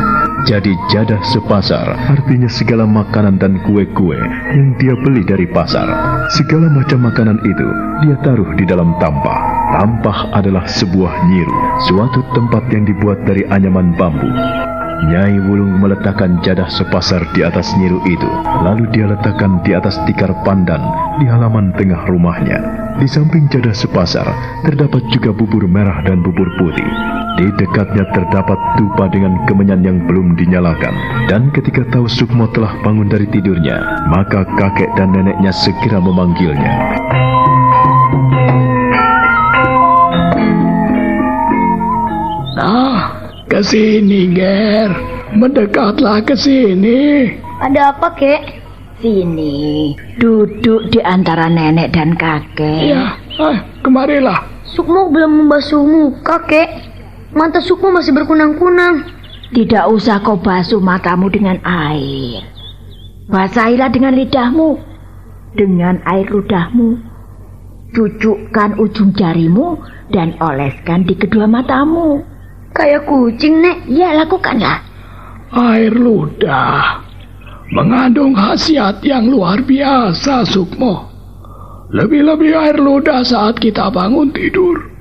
Jadi 0.49 0.73
jadah 0.89 1.21
sepasar 1.21 1.85
artinya 2.09 2.49
segala 2.49 2.89
makanan 2.89 3.37
dan 3.37 3.61
kue-kue 3.61 4.17
yang 4.57 4.73
dia 4.81 4.97
beli 5.05 5.21
dari 5.21 5.45
pasar. 5.45 5.85
Segala 6.33 6.65
macam 6.73 7.05
makanan 7.05 7.37
itu 7.45 7.67
dia 8.01 8.17
taruh 8.25 8.57
di 8.57 8.65
dalam 8.65 8.97
tampah. 8.97 9.37
Tampah 9.77 10.33
adalah 10.33 10.65
sebuah 10.65 11.29
nyiru, 11.29 11.57
suatu 11.85 12.25
tempat 12.33 12.73
yang 12.73 12.89
dibuat 12.89 13.21
dari 13.29 13.45
anyaman 13.45 13.93
bambu. 13.93 14.29
Nyai 15.03 15.43
Wulung 15.43 15.83
meletakkan 15.83 16.39
jadah 16.39 16.71
sepasar 16.71 17.19
di 17.35 17.43
atas 17.43 17.75
nyiru 17.75 17.99
itu, 18.07 18.29
lalu 18.63 18.87
dia 18.95 19.11
letakkan 19.11 19.59
di 19.67 19.75
atas 19.75 19.99
tikar 20.07 20.31
pandan 20.47 20.79
di 21.19 21.27
halaman 21.27 21.75
tengah 21.75 22.07
rumahnya. 22.07 22.63
Di 22.95 23.03
samping 23.03 23.51
jadah 23.51 23.75
sepasar, 23.75 24.23
terdapat 24.63 25.03
juga 25.11 25.35
bubur 25.35 25.67
merah 25.67 25.99
dan 26.07 26.23
bubur 26.23 26.47
putih. 26.55 26.87
Di 27.35 27.51
dekatnya 27.59 28.07
terdapat 28.15 28.55
dupa 28.79 29.11
dengan 29.11 29.35
kemenyan 29.43 29.83
yang 29.83 29.97
belum 30.07 30.39
dinyalakan. 30.39 30.95
Dan 31.27 31.51
ketika 31.51 31.83
tahu 31.91 32.07
Sukmo 32.07 32.47
telah 32.55 32.71
bangun 32.79 33.11
dari 33.11 33.27
tidurnya, 33.27 34.07
maka 34.07 34.47
kakek 34.55 34.95
dan 34.95 35.11
neneknya 35.11 35.51
segera 35.51 35.99
memanggilnya. 35.99 36.95
Sini, 43.65 44.29
Ger. 44.31 44.93
Mendekatlah 45.33 46.21
ke 46.21 46.37
sini. 46.37 47.33
Ada 47.59 47.97
apa, 47.97 48.13
Kek? 48.13 48.65
Sini, 49.03 49.91
duduk 50.17 50.87
di 50.87 51.03
antara 51.03 51.51
nenek 51.51 51.91
dan 51.91 52.15
kakek. 52.15 52.95
Iya, 52.95 53.19
ah, 53.43 53.57
kemarilah. 53.83 54.39
Sukmo 54.63 55.11
belum 55.11 55.45
membasuh 55.45 55.83
muka, 55.83 56.47
kek. 56.47 56.69
Mata 57.35 57.59
Sukmo 57.59 57.91
masih 57.91 58.15
berkunang-kunang. 58.15 59.03
Tidak 59.51 59.91
usah 59.91 60.23
kau 60.23 60.39
basuh 60.39 60.79
matamu 60.79 61.27
dengan 61.27 61.59
air. 61.67 62.47
Basahilah 63.27 63.91
dengan 63.91 64.15
lidahmu. 64.15 64.79
Dengan 65.59 65.99
air 66.07 66.31
ludahmu. 66.31 66.95
Cucukkan 67.91 68.79
ujung 68.79 69.11
jarimu 69.11 69.75
dan 70.09 70.39
oleskan 70.39 71.03
di 71.03 71.19
kedua 71.19 71.51
matamu. 71.51 72.23
Kayak 72.75 73.07
kucing, 73.07 73.63
Nek. 73.63 73.87
Ya, 73.87 74.11
lakukanlah. 74.11 74.83
Air 75.55 75.95
ludah 75.95 77.05
mengandung 77.71 78.35
khasiat 78.35 78.99
yang 79.01 79.31
luar 79.31 79.63
biasa, 79.63 80.43
Sukmo. 80.45 81.07
Lebih-lebih 81.95 82.51
air 82.51 82.77
ludah 82.77 83.23
saat 83.23 83.57
kita 83.63 83.87
bangun 83.89 84.29
tidur. 84.35 84.91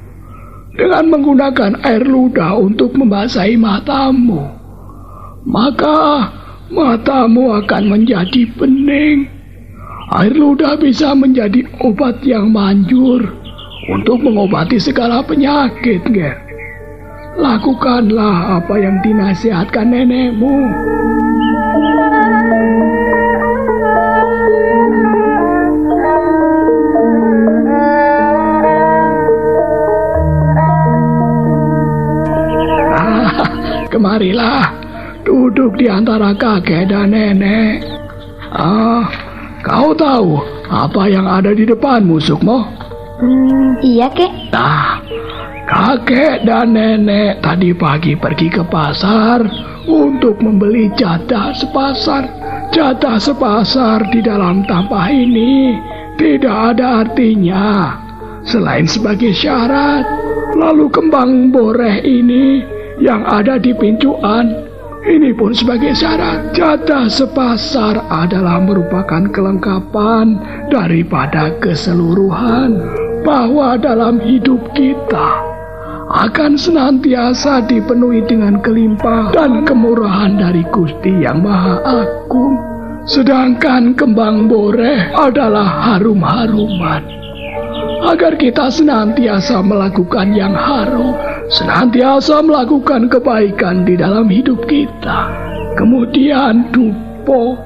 Dengan 0.75 1.11
menggunakan 1.11 1.83
air 1.83 2.03
ludah 2.03 2.59
untuk 2.59 2.95
membasahi 2.95 3.59
matamu, 3.59 4.43
maka 5.47 6.31
matamu 6.71 7.59
akan 7.63 7.83
menjadi 7.95 8.43
bening. 8.59 9.27
Air 10.15 10.35
ludah 10.37 10.77
bisa 10.79 11.17
menjadi 11.17 11.65
obat 11.83 12.21
yang 12.23 12.53
manjur 12.53 13.23
untuk 13.89 14.21
mengobati 14.21 14.77
segala 14.79 15.25
penyakit, 15.25 16.05
Ger. 16.13 16.44
Lakukanlah 17.35 18.63
apa 18.63 18.75
yang 18.79 19.03
dinasihatkan 19.03 19.91
nenekmu. 19.91 20.71
Kemarilah, 33.91 34.75
duduk 35.27 35.79
di 35.79 35.91
antara 35.91 36.35
kakek 36.39 36.87
dan 36.91 37.15
nenek. 37.15 37.83
Ah, 38.55 39.11
kau 39.63 39.91
tahu 39.95 40.39
apa 40.71 41.11
yang 41.11 41.27
ada 41.27 41.51
di 41.51 41.67
depanmu, 41.67 42.23
Sukmo? 42.23 42.63
Hmm, 43.19 43.79
iya, 43.83 44.11
kek. 44.11 44.31
Nah, 44.51 44.94
kakek 45.75 46.47
dan 46.47 46.71
nenek 46.71 47.43
tadi 47.43 47.75
pagi 47.75 48.15
pergi 48.15 48.47
ke 48.47 48.63
pasar 48.63 49.43
untuk 49.91 50.39
membeli 50.39 50.87
jatah 50.95 51.51
sepasar. 51.51 52.31
Jatah 52.71 53.19
sepasar 53.19 54.07
di 54.15 54.23
dalam 54.23 54.63
tampah 54.71 55.11
ini 55.11 55.75
tidak 56.15 56.79
ada 56.79 57.03
artinya 57.03 57.99
selain 58.47 58.87
sebagai 58.87 59.35
syarat. 59.35 60.07
Lalu 60.55 60.87
kembang 60.95 61.51
boreh 61.51 61.99
ini 62.07 62.63
yang 63.03 63.27
ada 63.27 63.59
di 63.59 63.75
pincuan. 63.75 64.71
Ini 65.05 65.35
pun 65.35 65.51
sebagai 65.53 65.91
syarat 65.91 66.55
jatah 66.55 67.11
sepasar 67.11 67.99
adalah 68.15 68.63
merupakan 68.63 69.27
kelengkapan 69.27 70.39
daripada 70.71 71.51
keseluruhan 71.59 72.79
bahwa 73.27 73.77
dalam 73.77 74.17
hidup 74.23 74.65
kita 74.73 75.54
akan 76.15 76.55
senantiasa 76.55 77.67
dipenuhi 77.67 78.23
dengan 78.23 78.63
kelimpahan 78.63 79.35
dan 79.35 79.53
kemurahan 79.67 80.39
dari 80.39 80.63
Gusti 80.71 81.27
yang 81.27 81.43
Maha 81.43 81.83
Agung. 81.83 82.55
Sedangkan 83.05 83.99
kembang 83.99 84.47
boreh 84.47 85.11
adalah 85.11 85.93
harum-haruman. 85.93 87.03
Agar 88.07 88.39
kita 88.39 88.71
senantiasa 88.71 89.59
melakukan 89.61 90.33
yang 90.33 90.55
harum, 90.55 91.19
senantiasa 91.51 92.41
melakukan 92.47 93.11
kebaikan 93.11 93.83
di 93.83 93.99
dalam 93.99 94.31
hidup 94.31 94.63
kita. 94.71 95.35
Kemudian 95.75 96.71
dupo 96.71 97.59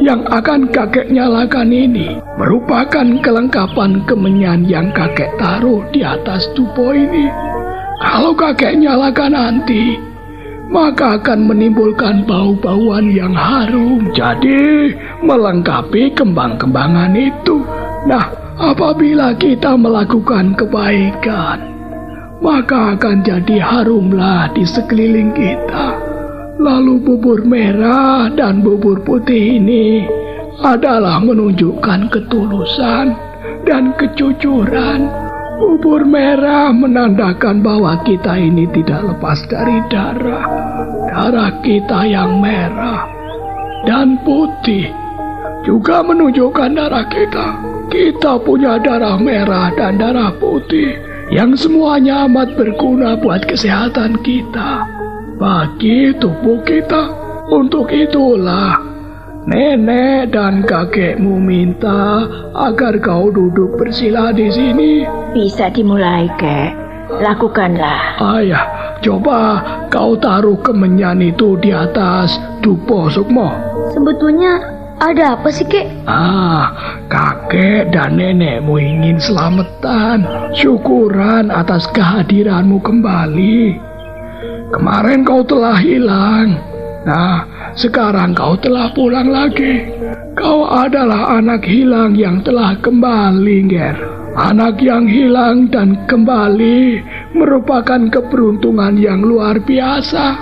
yang 0.00 0.24
akan 0.32 0.72
kakek 0.72 1.12
nyalakan 1.12 1.68
ini 1.70 2.18
merupakan 2.40 3.06
kelengkapan 3.20 4.02
kemenyan 4.08 4.64
yang 4.64 4.88
kakek 4.96 5.30
taruh 5.36 5.84
di 5.92 6.00
atas 6.02 6.48
dupo 6.56 6.90
ini. 6.96 7.45
Kalau 7.96 8.36
kakek 8.36 8.76
nyalakan 8.76 9.32
nanti, 9.32 9.96
maka 10.68 11.16
akan 11.16 11.48
menimbulkan 11.48 12.28
bau-bauan 12.28 13.08
yang 13.08 13.32
harum. 13.32 14.12
Jadi, 14.12 14.92
melengkapi 15.24 16.12
kembang-kembangan 16.12 17.16
itu. 17.16 17.64
Nah, 18.04 18.28
apabila 18.60 19.32
kita 19.40 19.80
melakukan 19.80 20.52
kebaikan, 20.60 21.72
maka 22.44 22.98
akan 22.98 23.24
jadi 23.24 23.56
harumlah 23.64 24.52
di 24.52 24.64
sekeliling 24.68 25.32
kita. 25.32 25.96
Lalu 26.60 27.00
bubur 27.00 27.44
merah 27.44 28.28
dan 28.32 28.60
bubur 28.60 29.00
putih 29.04 29.60
ini 29.60 30.04
adalah 30.60 31.20
menunjukkan 31.20 32.08
ketulusan 32.08 33.12
dan 33.68 33.92
kejujuran 34.00 35.25
Bubur 35.56 36.04
merah 36.04 36.68
menandakan 36.68 37.64
bahwa 37.64 38.04
kita 38.04 38.36
ini 38.36 38.68
tidak 38.76 39.08
lepas 39.08 39.40
dari 39.48 39.80
darah. 39.88 40.44
Darah 41.08 41.52
kita 41.64 42.04
yang 42.04 42.44
merah 42.44 43.08
dan 43.88 44.20
putih 44.20 44.92
juga 45.64 46.04
menunjukkan 46.04 46.76
darah 46.76 47.08
kita. 47.08 47.46
Kita 47.88 48.36
punya 48.44 48.76
darah 48.76 49.16
merah 49.16 49.72
dan 49.72 49.96
darah 49.96 50.34
putih 50.36 50.92
yang 51.32 51.56
semuanya 51.56 52.28
amat 52.28 52.52
berguna 52.52 53.16
buat 53.16 53.48
kesehatan 53.48 54.20
kita. 54.20 54.84
Bagi 55.40 56.12
tubuh 56.20 56.60
kita. 56.68 57.24
Untuk 57.46 57.94
itulah 57.94 58.95
Nenek 59.46 60.34
dan 60.34 60.66
kakekmu 60.66 61.38
minta 61.38 62.26
agar 62.50 62.98
kau 62.98 63.30
duduk 63.30 63.78
bersila 63.78 64.34
di 64.34 64.50
sini. 64.50 65.06
Bisa 65.30 65.70
dimulai, 65.70 66.26
kek. 66.34 66.74
Lakukanlah. 67.22 68.18
Ayah, 68.18 68.98
coba 68.98 69.62
kau 69.86 70.18
taruh 70.18 70.58
kemenyan 70.66 71.22
itu 71.22 71.54
di 71.62 71.70
atas 71.70 72.34
dupo 72.58 73.06
Sukmo. 73.06 73.54
Sebetulnya 73.94 74.66
ada 74.98 75.38
apa 75.38 75.46
sih, 75.54 75.62
kek? 75.70 75.86
Ah, 76.10 76.74
kakek 77.06 77.94
dan 77.94 78.18
nenekmu 78.18 78.82
ingin 78.82 79.22
selamatan. 79.22 80.26
Syukuran 80.58 81.54
atas 81.54 81.86
kehadiranmu 81.94 82.82
kembali. 82.82 83.78
Kemarin 84.74 85.22
kau 85.22 85.46
telah 85.46 85.78
hilang. 85.78 86.75
Nah, 87.06 87.46
sekarang 87.78 88.34
kau 88.34 88.58
telah 88.58 88.90
pulang 88.90 89.30
lagi. 89.30 89.86
Kau 90.34 90.66
adalah 90.66 91.38
anak 91.38 91.62
hilang 91.62 92.18
yang 92.18 92.42
telah 92.42 92.74
kembali, 92.82 93.58
Ger. 93.70 93.94
Anak 94.34 94.82
yang 94.82 95.06
hilang 95.06 95.70
dan 95.70 96.02
kembali 96.10 97.00
merupakan 97.32 98.10
keberuntungan 98.10 98.98
yang 98.98 99.22
luar 99.22 99.62
biasa. 99.62 100.34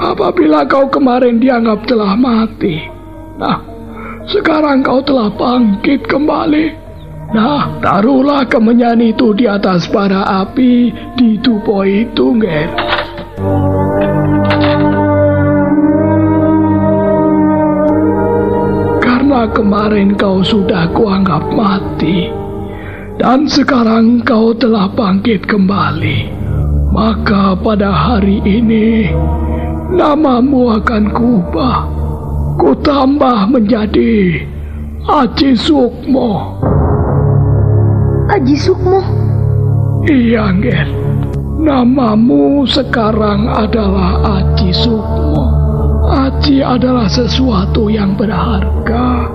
Apabila 0.00 0.64
kau 0.64 0.88
kemarin 0.88 1.36
dianggap 1.36 1.84
telah 1.84 2.16
mati. 2.16 2.80
Nah, 3.36 3.60
sekarang 4.24 4.80
kau 4.80 5.04
telah 5.04 5.28
bangkit 5.28 6.08
kembali. 6.08 6.80
Nah, 7.36 7.76
taruhlah 7.84 8.48
kemenyan 8.48 9.04
itu 9.04 9.36
di 9.36 9.44
atas 9.44 9.86
bara 9.92 10.24
api 10.48 10.90
di 11.14 11.36
tupo 11.44 11.84
itu, 11.84 12.40
Ger. 12.40 12.72
Kemarin 19.48 20.12
kau 20.18 20.44
sudah 20.44 20.92
kuanggap 20.92 21.48
mati, 21.54 22.28
dan 23.16 23.48
sekarang 23.48 24.20
kau 24.26 24.52
telah 24.52 24.88
bangkit 24.92 25.48
kembali, 25.48 26.28
maka 26.92 27.56
pada 27.56 27.88
hari 27.88 28.44
ini 28.44 29.08
namamu 29.92 30.76
akan 30.76 31.04
kubah. 31.14 31.78
Ku 32.60 32.76
tambah 32.84 33.48
menjadi 33.48 34.44
Aji 35.08 35.56
Sukmo. 35.56 36.60
Aji 38.28 38.52
Sukmo? 38.52 39.00
Iya, 40.04 40.52
Nger. 40.52 40.88
Namamu 41.60 42.68
sekarang 42.68 43.48
adalah 43.48 44.40
Aji 44.40 44.76
Sukmo. 44.76 45.59
Aji 46.10 46.58
adalah 46.58 47.06
sesuatu 47.06 47.86
yang 47.86 48.18
berharga. 48.18 49.30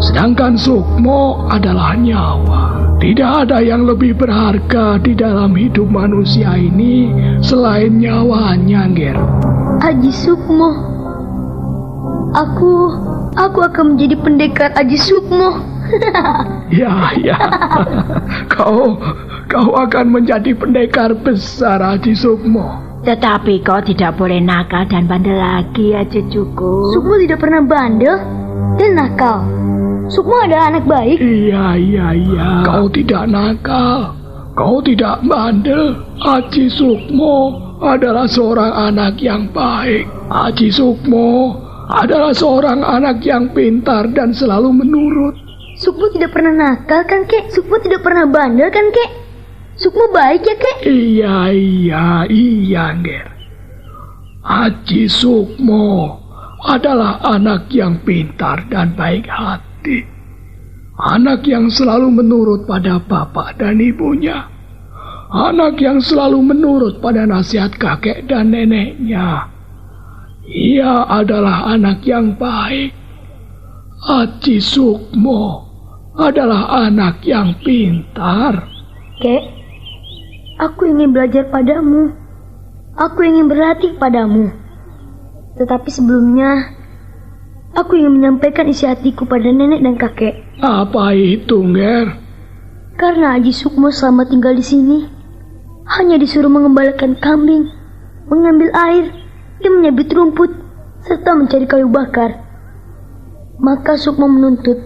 Sedangkan 0.00 0.54
sukmo 0.54 1.50
adalah 1.50 1.98
nyawa. 1.98 2.80
Tidak 3.00 3.48
ada 3.48 3.64
yang 3.64 3.88
lebih 3.88 4.12
berharga 4.14 5.00
di 5.00 5.16
dalam 5.16 5.56
hidup 5.56 5.88
manusia 5.88 6.52
ini 6.54 7.08
selain 7.40 7.96
nyawanya, 7.96 8.86
Ger. 8.92 9.16
Aji 9.80 10.12
Sukmo. 10.12 10.70
Aku, 12.36 12.72
aku 13.40 13.58
akan 13.64 13.96
menjadi 13.96 14.16
pendekar 14.20 14.70
Aji 14.76 15.00
Sukmo. 15.00 15.64
ya, 16.80 17.16
ya. 17.18 17.40
kau, 18.52 19.00
kau 19.48 19.70
akan 19.74 20.20
menjadi 20.20 20.52
pendekar 20.52 21.16
besar 21.16 21.80
Aji 21.80 22.12
Sukmo. 22.12 22.89
Tetapi 23.00 23.64
kau 23.64 23.80
tidak 23.80 24.20
boleh 24.20 24.44
nakal 24.44 24.84
dan 24.84 25.08
bandel 25.08 25.40
lagi 25.40 25.96
ya 25.96 26.04
cucuku. 26.04 26.92
Sukmo 26.92 27.16
tidak 27.16 27.40
pernah 27.40 27.64
bandel 27.64 28.16
dan 28.76 28.90
nakal. 28.92 29.40
Sukmo 30.12 30.36
adalah 30.44 30.74
anak 30.74 30.84
baik. 30.84 31.16
Iya, 31.16 31.80
iya, 31.80 32.06
iya. 32.12 32.48
Kau 32.66 32.92
tidak 32.92 33.24
nakal. 33.30 34.12
Kau 34.52 34.84
tidak 34.84 35.24
bandel. 35.24 35.96
Aji 36.20 36.68
Sukmo 36.68 37.56
adalah 37.80 38.28
seorang 38.28 38.68
anak 38.68 39.16
yang 39.24 39.48
baik. 39.48 40.04
Aji 40.28 40.68
Sukmo 40.68 41.56
adalah 41.88 42.36
seorang 42.36 42.84
anak 42.84 43.24
yang 43.24 43.48
pintar 43.56 44.12
dan 44.12 44.36
selalu 44.36 44.76
menurut. 44.76 45.32
Sukmo 45.80 46.12
tidak 46.12 46.36
pernah 46.36 46.52
nakal 46.52 47.08
kan, 47.08 47.24
Kek? 47.24 47.48
Sukmo 47.48 47.80
tidak 47.80 48.04
pernah 48.04 48.28
bandel 48.28 48.68
kan, 48.68 48.92
Kek? 48.92 49.29
Sukmo 49.80 50.12
baik 50.12 50.44
ya, 50.44 50.56
Kek? 50.60 50.78
Iya, 50.84 51.36
iya, 51.56 52.04
iya, 52.28 52.84
Nger. 53.00 53.28
Haji 54.44 55.08
Sukmo 55.08 56.20
adalah 56.68 57.16
anak 57.24 57.72
yang 57.72 57.96
pintar 58.04 58.68
dan 58.68 58.92
baik 58.92 59.24
hati. 59.24 60.04
Anak 61.00 61.48
yang 61.48 61.72
selalu 61.72 62.12
menurut 62.12 62.68
pada 62.68 63.00
bapak 63.00 63.56
dan 63.56 63.80
ibunya. 63.80 64.44
Anak 65.32 65.80
yang 65.80 65.96
selalu 66.04 66.44
menurut 66.44 67.00
pada 67.00 67.24
nasihat 67.24 67.72
kakek 67.80 68.28
dan 68.28 68.52
neneknya. 68.52 69.48
Ia 70.44 71.08
adalah 71.08 71.72
anak 71.72 72.04
yang 72.04 72.36
baik. 72.36 72.92
Haji 74.04 74.60
Sukmo 74.60 75.64
adalah 76.20 76.84
anak 76.84 77.24
yang 77.24 77.56
pintar. 77.64 78.68
Kek, 79.20 79.59
Aku 80.60 80.84
ingin 80.84 81.16
belajar 81.16 81.48
padamu. 81.48 82.12
Aku 82.92 83.24
ingin 83.24 83.48
berlatih 83.48 83.96
padamu. 83.96 84.52
Tetapi 85.56 85.88
sebelumnya, 85.88 86.76
aku 87.72 87.96
ingin 87.96 88.20
menyampaikan 88.20 88.68
isi 88.68 88.84
hatiku 88.84 89.24
pada 89.24 89.48
nenek 89.48 89.80
dan 89.80 89.96
kakek. 89.96 90.36
Apa 90.60 91.16
itu, 91.16 91.64
Nger? 91.64 92.12
Karena 93.00 93.40
Aji 93.40 93.56
Sukmo 93.56 93.88
selama 93.88 94.28
tinggal 94.28 94.52
di 94.52 94.60
sini, 94.60 95.08
hanya 95.96 96.20
disuruh 96.20 96.52
mengembalikan 96.52 97.16
kambing, 97.16 97.64
mengambil 98.28 98.68
air, 98.76 99.16
dan 99.64 99.80
menyabit 99.80 100.12
rumput, 100.12 100.52
serta 101.08 101.40
mencari 101.40 101.64
kayu 101.64 101.88
bakar. 101.88 102.36
Maka 103.56 103.96
Sukmo 103.96 104.28
menuntut. 104.28 104.76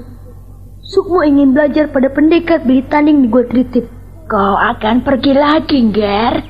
Sukmo 0.87 1.27
ingin 1.27 1.51
belajar 1.51 1.91
pada 1.91 2.14
pendekar 2.14 2.62
beli 2.62 2.87
tanding 2.87 3.27
di 3.27 3.29
Gua 3.33 3.43
Tritip. 3.43 4.03
Kau 4.25 4.57
akan 4.57 5.05
pergi 5.05 5.37
lagi, 5.37 5.85
Ger. 5.93 6.41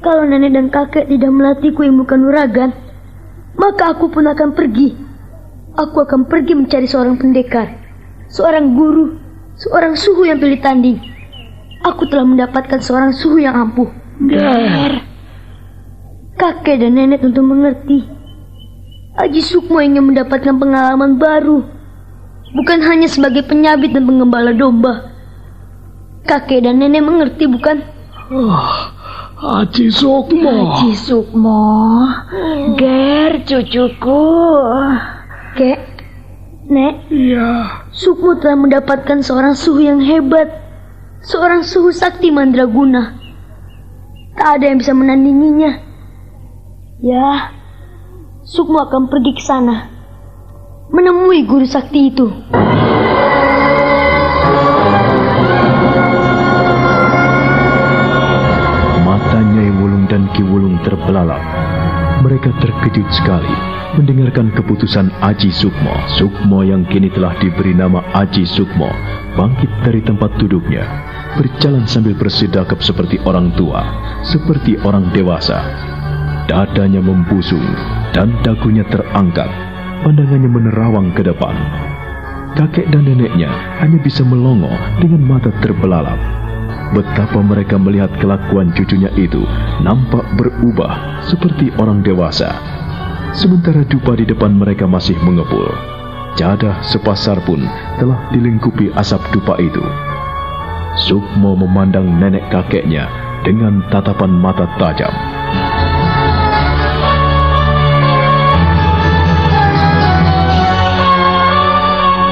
Kalau 0.00 0.24
nenek 0.24 0.56
dan 0.56 0.72
kakek 0.72 1.04
tidak 1.08 1.32
melatihku 1.32 1.84
ilmu 1.84 2.08
kanuragan, 2.08 2.72
maka 3.60 3.92
aku 3.92 4.08
pun 4.08 4.24
akan 4.24 4.56
pergi. 4.56 4.96
Aku 5.76 6.00
akan 6.00 6.28
pergi 6.28 6.56
mencari 6.56 6.88
seorang 6.88 7.20
pendekar, 7.20 7.76
seorang 8.32 8.72
guru, 8.72 9.20
seorang 9.56 9.96
suhu 9.96 10.24
yang 10.24 10.40
pilih 10.40 10.60
tanding. 10.64 10.96
Aku 11.84 12.08
telah 12.08 12.24
mendapatkan 12.24 12.80
seorang 12.80 13.12
suhu 13.12 13.36
yang 13.36 13.52
ampuh. 13.52 13.88
Ger. 14.24 15.04
Kakek 16.40 16.82
dan 16.82 16.96
nenek 16.96 17.20
tentu 17.20 17.44
mengerti. 17.44 18.00
Aji 19.14 19.40
Sukmo 19.44 19.78
ingin 19.78 20.10
mendapatkan 20.10 20.56
pengalaman 20.58 21.20
baru. 21.20 21.62
Bukan 22.54 22.78
hanya 22.82 23.06
sebagai 23.06 23.46
penyabit 23.46 23.94
dan 23.94 24.08
pengembala 24.08 24.50
domba. 24.50 25.13
Kakek 26.24 26.64
dan 26.64 26.80
nenek 26.80 27.04
mengerti 27.04 27.44
bukan? 27.44 27.84
Oh, 28.32 28.56
Haji 29.44 29.92
Sukmo. 29.92 30.48
Haji 30.48 30.92
Sukmo. 30.96 31.60
Ger, 32.80 33.44
cucuku. 33.44 34.24
Kek, 35.54 35.80
Nek, 36.64 37.12
Iya, 37.12 37.84
Sukmo 37.92 38.40
telah 38.40 38.56
mendapatkan 38.56 39.20
seorang 39.20 39.52
suhu 39.52 39.84
yang 39.84 40.00
hebat. 40.00 40.48
Seorang 41.20 41.60
suhu 41.60 41.92
sakti 41.92 42.32
mandraguna. 42.32 43.20
Tak 44.34 44.58
ada 44.58 44.72
yang 44.72 44.80
bisa 44.80 44.96
menandinginya. 44.96 45.72
Ya, 47.04 47.52
Sukmo 48.48 48.80
akan 48.88 49.12
pergi 49.12 49.36
ke 49.36 49.42
sana. 49.44 49.92
Menemui 50.88 51.44
guru 51.44 51.68
sakti 51.68 52.08
itu. 52.08 52.32
Terbelalak. 61.24 62.20
Mereka 62.20 62.50
terkejut 62.60 63.08
sekali 63.16 63.56
mendengarkan 63.96 64.52
keputusan 64.52 65.08
Aji 65.24 65.48
Sukmo. 65.48 65.96
Sukmo 66.20 66.60
yang 66.60 66.84
kini 66.84 67.08
telah 67.08 67.32
diberi 67.40 67.72
nama 67.72 68.04
Aji 68.12 68.44
Sukmo 68.44 68.92
bangkit 69.32 69.72
dari 69.80 70.04
tempat 70.04 70.36
duduknya, 70.36 70.84
berjalan 71.40 71.88
sambil 71.88 72.12
bersedekap 72.12 72.76
seperti 72.84 73.16
orang 73.24 73.56
tua, 73.56 73.80
seperti 74.20 74.76
orang 74.84 75.08
dewasa. 75.16 75.64
Dadanya 76.44 77.00
membusung 77.00 77.64
dan 78.12 78.36
dagunya 78.44 78.84
terangkat, 78.92 79.48
pandangannya 80.04 80.50
menerawang 80.52 81.08
ke 81.16 81.24
depan. 81.24 81.56
Kakek 82.52 82.92
dan 82.92 83.08
neneknya 83.08 83.48
hanya 83.80 83.96
bisa 83.96 84.20
melongo 84.28 84.68
dengan 85.00 85.24
mata 85.24 85.48
terbelalak. 85.64 86.43
Betapa 86.92 87.40
mereka 87.40 87.80
melihat 87.80 88.12
kelakuan 88.20 88.74
cucunya 88.76 89.08
itu 89.16 89.46
nampak 89.80 90.26
berubah 90.36 91.24
seperti 91.24 91.72
orang 91.80 92.04
dewasa. 92.04 92.52
Sementara 93.34 93.82
dupa 93.88 94.14
di 94.14 94.28
depan 94.28 94.52
mereka 94.54 94.84
masih 94.84 95.16
mengepul. 95.24 95.66
Jadah 96.34 96.82
sepasar 96.82 97.38
pun 97.46 97.62
telah 98.02 98.18
dilingkupi 98.34 98.90
asap 98.98 99.22
dupa 99.30 99.54
itu. 99.62 99.82
Sukmo 100.94 101.54
memandang 101.58 102.06
nenek 102.06 102.46
kakeknya 102.50 103.06
dengan 103.42 103.82
tatapan 103.90 104.30
mata 104.30 104.66
tajam. 104.78 105.10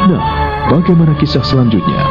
Nah, 0.07 0.23
bagaimana 0.71 1.15
kisah 1.19 1.43
selanjutnya? 1.47 2.03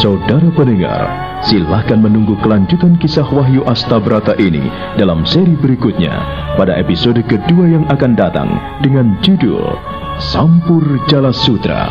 Saudara 0.00 0.48
pendengar, 0.52 1.27
silahkan 1.46 2.00
menunggu 2.00 2.34
kelanjutan 2.42 2.98
kisah 2.98 3.26
Wahyu 3.26 3.62
Astabrata 3.68 4.34
ini 4.40 4.66
dalam 4.98 5.22
seri 5.22 5.54
berikutnya 5.54 6.10
pada 6.58 6.74
episode 6.74 7.22
kedua 7.26 7.70
yang 7.70 7.84
akan 7.92 8.18
datang 8.18 8.50
dengan 8.82 9.14
judul 9.22 9.78
Sampur 10.18 10.82
Jala 11.06 11.30
Sutra. 11.30 11.86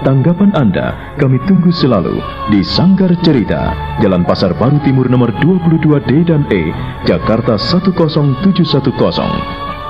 Tanggapan 0.00 0.56
Anda 0.56 0.96
kami 1.20 1.36
tunggu 1.44 1.68
selalu 1.68 2.24
di 2.48 2.64
Sanggar 2.64 3.12
Cerita, 3.20 3.76
Jalan 4.00 4.24
Pasar 4.24 4.56
Baru 4.56 4.80
Timur 4.80 5.12
nomor 5.12 5.28
22D 5.44 6.24
dan 6.24 6.48
E, 6.48 6.72
Jakarta 7.04 7.60
10710. 7.60 8.80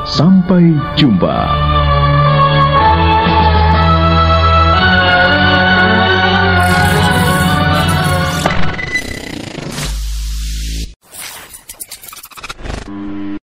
Sampai 0.02 0.74
jumpa. 0.98 1.79